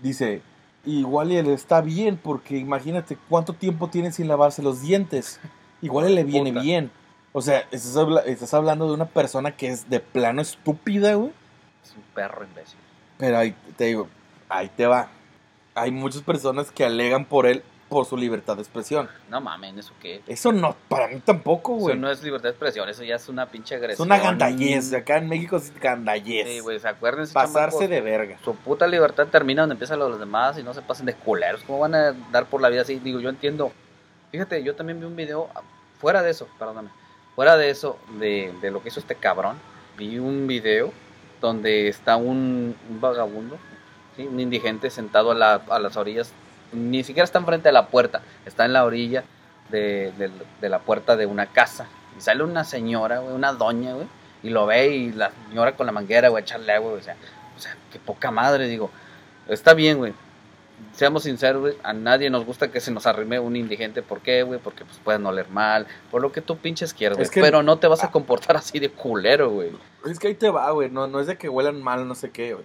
[0.00, 0.42] dice,
[0.84, 5.40] igual y él está bien, porque imagínate cuánto tiempo tiene sin lavarse los dientes.
[5.82, 6.62] Igual él le viene Puta.
[6.62, 6.90] bien.
[7.32, 11.32] O sea, estás, habla- estás hablando de una persona que es de plano estúpida, güey.
[11.84, 12.78] Es un perro imbécil.
[13.18, 14.08] Pero ahí te digo,
[14.48, 15.08] ahí te va.
[15.74, 19.08] Hay muchas personas que alegan por él por su libertad de expresión.
[19.28, 20.22] No mames, ¿eso qué?
[20.26, 21.98] Eso no, para mí tampoco, Eso güey.
[21.98, 24.08] no es libertad de expresión, eso ya es una pinche es agresión.
[24.08, 24.94] una gandallez.
[24.94, 26.46] Acá en México es gandallez.
[26.48, 27.24] Sí, güey, ¿se acuerdan?
[27.24, 28.38] esos Pasarse de verga.
[28.42, 31.62] Su puta libertad termina donde empiezan los demás y no se pasen de culeros.
[31.66, 32.98] ¿Cómo van a dar por la vida así?
[33.00, 33.72] Digo, yo entiendo.
[34.30, 35.60] Fíjate, yo también vi un video, ah,
[36.00, 36.88] fuera de eso, perdóname,
[37.34, 39.56] fuera de eso, de, de lo que hizo este cabrón,
[39.98, 40.92] vi un video
[41.40, 43.58] donde está un, un vagabundo,
[44.16, 44.22] ¿sí?
[44.28, 46.32] un indigente sentado a, la- a las orillas,
[46.72, 49.24] ni siquiera está enfrente de la puerta, está en la orilla
[49.70, 51.86] de, de- de la puerta de una casa.
[52.18, 54.06] Y sale una señora, güey, una doña, güey,
[54.42, 57.16] y lo ve y la señora con la manguera, güey, echarle agua, güey, o sea,
[57.56, 58.90] o sea, qué poca madre, digo.
[59.48, 60.12] Está bien, güey.
[60.92, 61.74] Seamos sinceros, güey.
[61.82, 64.00] A nadie nos gusta que se nos arrime un indigente.
[64.02, 64.58] ¿Por qué, güey?
[64.58, 65.86] Porque pues pueden oler mal.
[66.10, 67.24] Por lo que tú pinches quieras, güey.
[67.26, 68.10] Es que- Pero no te vas a Ah.
[68.10, 69.70] comportar así de culero, güey.
[70.06, 70.88] Es que ahí te va, güey.
[70.88, 72.64] No, no es de que huelan mal, no sé qué, güey.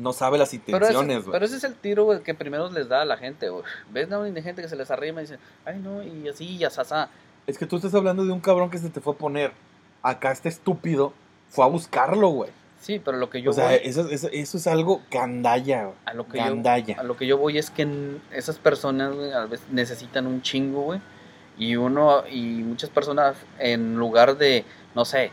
[0.00, 1.32] No sabe las intenciones, güey.
[1.32, 3.62] pero ese es el tiro, güey, que primero les da a la gente, güey.
[3.92, 6.64] Ves a un indigente que se les arrima y dicen, ay, no, y así, y
[6.64, 7.10] asasá.
[7.46, 9.52] Es que tú estás hablando de un cabrón que se te fue a poner.
[10.02, 11.12] Acá este estúpido
[11.50, 12.50] fue a buscarlo, güey.
[12.80, 15.96] Sí, pero lo que yo O sea, voy, eso, eso, eso es algo gandalla, güey.
[16.06, 16.96] a lo que yo, Gandalla.
[16.98, 17.86] a lo que yo voy es que
[18.32, 21.00] esas personas, güey, a veces necesitan un chingo, güey.
[21.58, 25.30] Y uno, y muchas personas, en lugar de, no sé,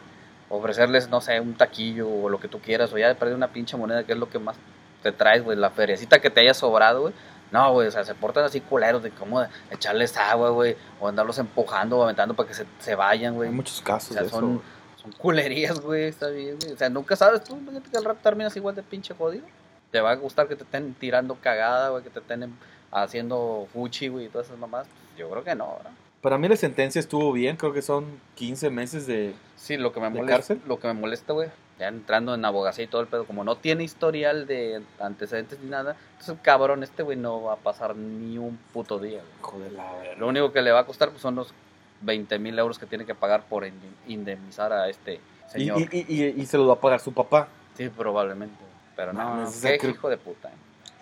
[0.50, 3.50] ofrecerles, no sé, un taquillo o lo que tú quieras, o ya de perder una
[3.50, 4.56] pinche moneda, que es lo que más
[5.04, 7.14] te traes, güey, la feriecita que te haya sobrado, güey.
[7.52, 11.38] No, güey, o sea, se portan así culeros de cómo echarles agua, güey, o andarlos
[11.38, 13.50] empujando o aventando para que se, se vayan, güey.
[13.50, 14.62] Hay muchos casos O sea, de son,
[15.02, 16.74] son culerías, güey, está bien, güey.
[16.74, 19.46] O sea, nunca sabes tú, imagínate que al rap terminas igual de pinche jodido.
[19.92, 22.54] Te va a gustar que te estén tirando cagada, güey, que te estén
[22.92, 24.88] haciendo fuchi, güey, y todas esas mamás.
[25.18, 25.92] Yo creo que no, ¿verdad?
[26.22, 27.56] Para mí la sentencia estuvo bien.
[27.58, 28.06] Creo que son
[28.36, 29.34] 15 meses de...
[29.56, 30.62] Sí, lo que me ¿De molesta, cárcel?
[30.68, 31.50] lo que me molesta, güey,
[31.80, 35.70] ya entrando en abogacía y todo el pedo, como no tiene historial de antecedentes ni
[35.70, 39.34] nada, entonces cabrón este, güey, no va a pasar ni un puto día, güey.
[39.40, 40.16] Hijo de la verga.
[40.20, 41.54] Lo único que le va a costar pues, son los
[42.02, 43.74] 20 mil euros que tiene que pagar por ind-
[44.08, 45.20] indemnizar a este
[45.52, 45.80] señor.
[45.82, 47.48] y, y, y- y se los va a pagar su papá.
[47.76, 48.56] Sí, probablemente.
[48.96, 50.50] Pero no, no, esa qué hijo de puta.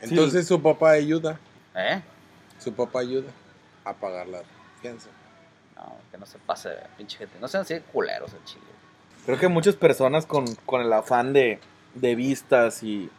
[0.01, 1.39] Entonces su papá ayuda,
[1.75, 2.01] ¿Eh?
[2.59, 3.29] su papá ayuda
[3.85, 4.39] a pagar la
[5.75, 7.37] No, que no se pase, de pinche gente.
[7.39, 8.63] No sean así de culeros el chile.
[9.25, 11.59] Creo que muchas personas con, con el afán de,
[11.95, 13.09] de vistas y,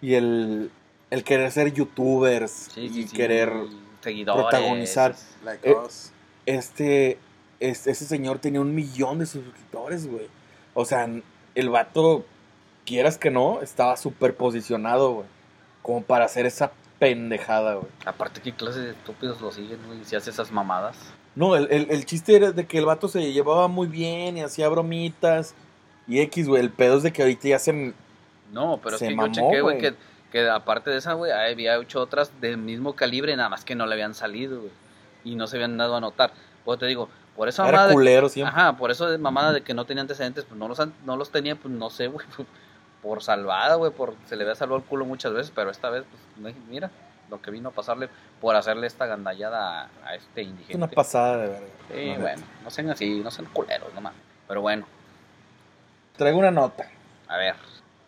[0.00, 0.70] y el,
[1.10, 3.52] el querer ser youtubers Sí, y sí, querer
[4.00, 4.42] seguidores.
[4.42, 5.14] protagonizar.
[5.44, 6.12] Like Eh, us.
[6.46, 7.18] este,
[7.60, 10.28] es- ese señor tenía un millón de suscriptores, güey.
[10.74, 11.08] O sea,
[11.54, 12.24] el vato,
[12.86, 15.26] quieras que no, estaba súper posicionado, güey.
[15.82, 16.70] Como para hacer esa
[17.02, 17.88] pendejada, güey.
[18.06, 20.04] Aparte, ¿qué clase de estúpidos lo siguen, güey?
[20.04, 20.96] Si hace esas mamadas.
[21.34, 24.42] No, el, el, el chiste era de que el vato se llevaba muy bien y
[24.42, 25.52] hacía bromitas.
[26.06, 26.62] Y X, güey.
[26.62, 27.92] El pedo es de que ahorita ya se.
[28.52, 29.94] No, pero Se es que mamó, yo chequé, güey, que,
[30.30, 33.84] que aparte de esa, güey, había hecho otras del mismo calibre, nada más que no
[33.86, 34.72] le habían salido, güey.
[35.24, 36.32] Y no se habían dado a notar.
[36.64, 37.88] Pues te digo, por esa Era mamada.
[37.88, 38.54] de- culero siempre.
[38.56, 41.30] Ajá, por eso de mamada de que no tenía antecedentes, pues no los, no los
[41.30, 42.24] tenía, pues no sé, güey.
[43.02, 46.04] Por salvada, güey, por se le había salvado el culo muchas veces, pero esta vez,
[46.10, 46.90] pues no- mira
[47.30, 48.08] lo que vino a pasarle
[48.40, 50.76] por hacerle esta gandallada a, a este Es indigente.
[50.76, 51.66] una pasada de verga.
[51.92, 54.12] Sí, bueno, no sean así, no sean culeros, nomás.
[54.46, 54.86] Pero bueno,
[56.16, 56.86] Traigo una nota
[57.26, 57.54] a ver,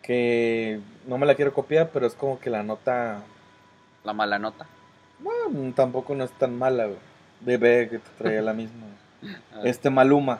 [0.03, 3.21] que no me la quiero copiar, pero es como que la nota.
[4.03, 4.65] la mala nota.
[5.49, 6.99] mm, tampoco no es tan mala, güey.
[7.41, 8.85] De ver que te traía la misma.
[9.63, 10.39] Este Maluma.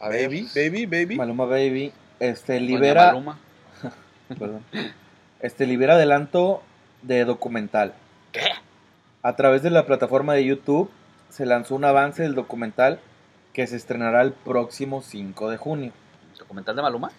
[0.00, 0.08] A.
[0.08, 1.16] Baby, baby, baby.
[1.16, 1.92] Maluma Baby.
[2.18, 3.06] Este libera.
[3.08, 3.38] Maluma.
[4.38, 4.64] Perdón,
[5.40, 6.62] este libera adelanto
[7.02, 7.94] de documental.
[8.32, 8.40] ¿Qué?
[9.22, 10.90] A través de la plataforma de YouTube
[11.28, 13.00] se lanzó un avance del documental
[13.52, 15.92] que se estrenará el próximo 5 de junio,
[16.38, 17.10] ¿Documental de Maluma?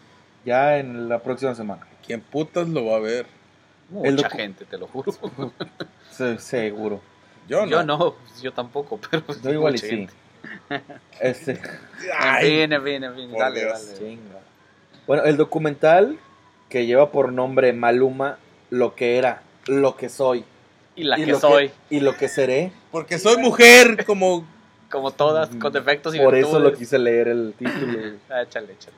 [0.45, 1.85] ya en la próxima semana.
[2.05, 3.25] ¿Quién putas lo va a ver?
[3.89, 5.11] Mucha gente, te lo juro.
[6.11, 7.01] Se- seguro.
[7.47, 7.71] Yo no.
[7.71, 10.07] Yo no, yo tampoco, pero Yo igual y sí.
[11.19, 11.59] Este,
[12.19, 13.29] Ay, En fin, en fin, en fin.
[13.31, 13.87] por Dale, Dios.
[13.95, 13.99] dale.
[13.99, 14.39] chinga.
[15.05, 16.17] Bueno, el documental
[16.71, 18.39] que lleva por nombre Maluma,
[18.71, 20.45] lo que era, lo que soy.
[20.95, 22.71] Y la y que soy, y lo que seré.
[22.91, 24.45] Porque soy mujer, como
[24.89, 27.99] como todas, con defectos y Por eso lo quise leer el título.
[28.29, 28.95] Ah, échale, échale.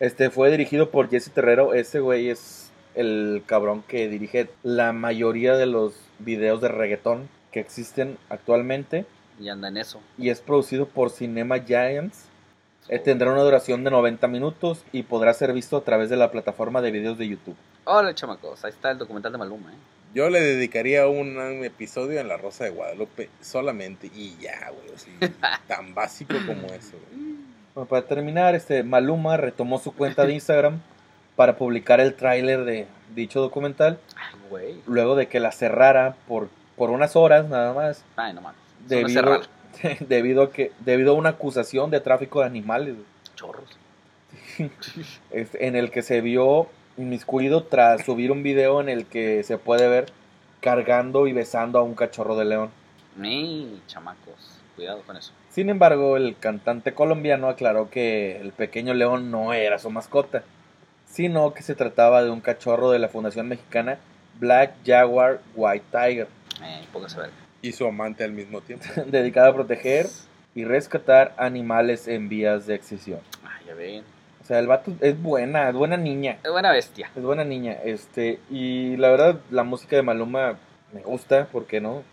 [0.00, 1.72] Este fue dirigido por Jesse Terrero.
[1.74, 7.60] Ese güey es el cabrón que dirige la mayoría de los videos de reggaetón que
[7.60, 9.06] existen actualmente.
[9.40, 10.00] Y anda en eso.
[10.18, 12.24] Y es producido por Cinema Giants.
[12.88, 16.30] Eh, tendrá una duración de 90 minutos y podrá ser visto a través de la
[16.30, 17.56] plataforma de videos de YouTube.
[17.84, 18.64] Hola, chamacos.
[18.64, 19.76] Ahí está el documental de Maluma, ¿eh?
[20.14, 24.94] yo le dedicaría un, un episodio en La Rosa de Guadalupe solamente y ya, güey.
[24.94, 25.10] así,
[25.68, 27.36] tan básico como eso, güey.
[27.74, 30.80] Bueno, para terminar, este Maluma retomó su cuenta de Instagram
[31.34, 34.80] para publicar el tráiler de dicho documental, Ay, güey.
[34.86, 38.60] luego de que la cerrara por, por unas horas nada más, Ay, no mames.
[38.88, 39.40] Debido, cerrar.
[40.08, 42.96] debido, a que, debido a una acusación de tráfico de animales,
[43.34, 43.78] Chorros.
[45.30, 49.58] este, en el que se vio inmiscuido tras subir un video en el que se
[49.58, 50.06] puede ver
[50.60, 52.70] cargando y besando a un cachorro de león.
[53.16, 54.60] Ni, chamacos.
[54.74, 55.32] Cuidado con eso.
[55.50, 60.42] Sin embargo, el cantante colombiano aclaró que el pequeño león no era su mascota,
[61.06, 63.98] sino que se trataba de un cachorro de la Fundación Mexicana
[64.38, 66.28] Black Jaguar White Tiger,
[66.62, 67.45] Eh, póngase a ver.
[67.62, 68.86] Y su amante al mismo tiempo.
[69.06, 70.06] dedicada a proteger
[70.54, 73.20] y rescatar animales en vías de extinción.
[73.44, 74.04] Ay, ya ven.
[74.42, 77.10] O sea, el vato es buena, es buena niña, Es buena bestia.
[77.16, 80.56] es buena niña, este, y la verdad la música de Maluma
[80.92, 82.04] me gusta, ¿por qué no?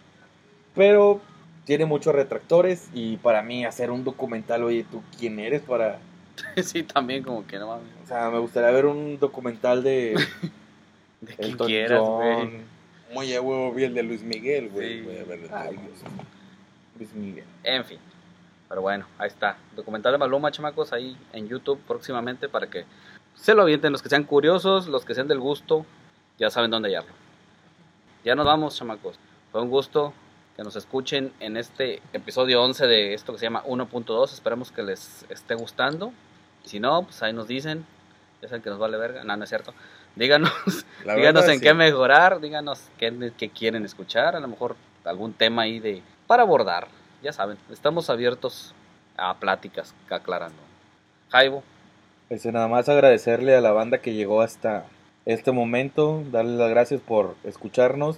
[0.74, 1.22] Pero
[1.66, 6.00] tiene muchos retractores y para mí hacer un documental, oye, ¿tú quién eres para
[6.64, 7.88] sí, también como que no mames.
[8.04, 10.16] O sea, me gustaría ver un documental de
[11.22, 12.50] De quien quieras, güey.
[13.14, 15.02] Muy a huevo vi el de Luis Miguel, güey.
[15.02, 15.06] Sí.
[15.06, 15.86] Voy a Ay, todos.
[15.86, 16.12] Dios.
[16.98, 17.46] Luis Miguel.
[17.64, 18.00] En fin.
[18.68, 19.58] Pero bueno, ahí está.
[19.76, 22.86] Documental de Maluma, chamacos, ahí en YouTube próximamente para que
[23.36, 25.86] se lo avienten los que sean curiosos, los que sean del gusto,
[26.40, 27.12] ya saben dónde hallarlo.
[28.24, 29.20] Ya nos vamos, chamacos.
[29.52, 30.14] Fue un gusto
[30.56, 34.34] que nos escuchen en este episodio 11 de esto que se llama 1.2.
[34.34, 36.12] Esperamos que les esté gustando.
[36.64, 37.86] Si no, pues ahí nos dicen.
[38.42, 39.24] Ya saben que nos vale verga.
[39.24, 39.74] No, no es cierto.
[40.16, 40.52] Díganos,
[41.16, 41.62] díganos en sí.
[41.62, 46.44] qué mejorar, díganos qué, qué quieren escuchar, a lo mejor algún tema ahí de para
[46.44, 46.88] abordar.
[47.22, 48.74] Ya saben, estamos abiertos
[49.18, 50.62] a pláticas aclarando.
[51.30, 51.64] Jaibo,
[52.30, 54.86] Este, nada más agradecerle a la banda que llegó hasta
[55.26, 58.18] este momento, darles las gracias por escucharnos.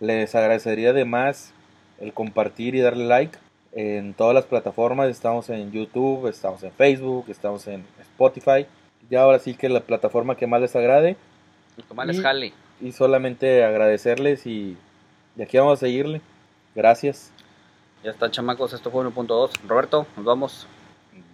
[0.00, 1.52] Les agradecería además
[2.00, 3.38] el compartir y darle like
[3.72, 5.08] en todas las plataformas.
[5.08, 8.66] Estamos en YouTube, estamos en Facebook, estamos en Spotify.
[9.10, 11.16] Y ahora sí que la plataforma que más les agrade.
[11.78, 12.52] El que más les Y- jale.
[12.80, 14.76] Y solamente agradecerles y
[15.34, 16.20] de aquí vamos a seguirle.
[16.74, 17.30] Gracias.
[18.04, 19.50] Ya está, chamacos, esto fue 1.2.
[19.66, 20.66] Roberto, nos vamos.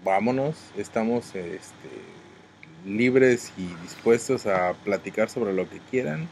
[0.03, 0.57] Vámonos.
[0.77, 1.91] Estamos este,
[2.87, 6.29] libres y dispuestos a platicar sobre lo que quieran.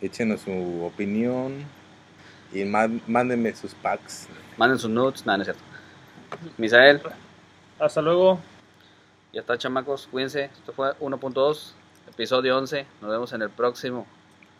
[0.00, 1.64] Échenos su opinión.
[2.52, 4.28] Y má- mándenme sus packs.
[4.56, 5.24] Manden sus nudes.
[5.26, 5.62] Nada, no es cierto.
[6.58, 7.00] Misael,
[7.78, 8.40] Hasta luego.
[9.32, 10.44] ya está, chamacos, cuídense.
[10.44, 11.74] Esto fue 1.2,
[12.16, 12.86] episodio 11.
[13.02, 14.06] Nos vemos en el próximo.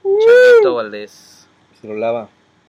[0.03, 1.49] Chavito Valdés.
[1.81, 2.29] Se lo lava.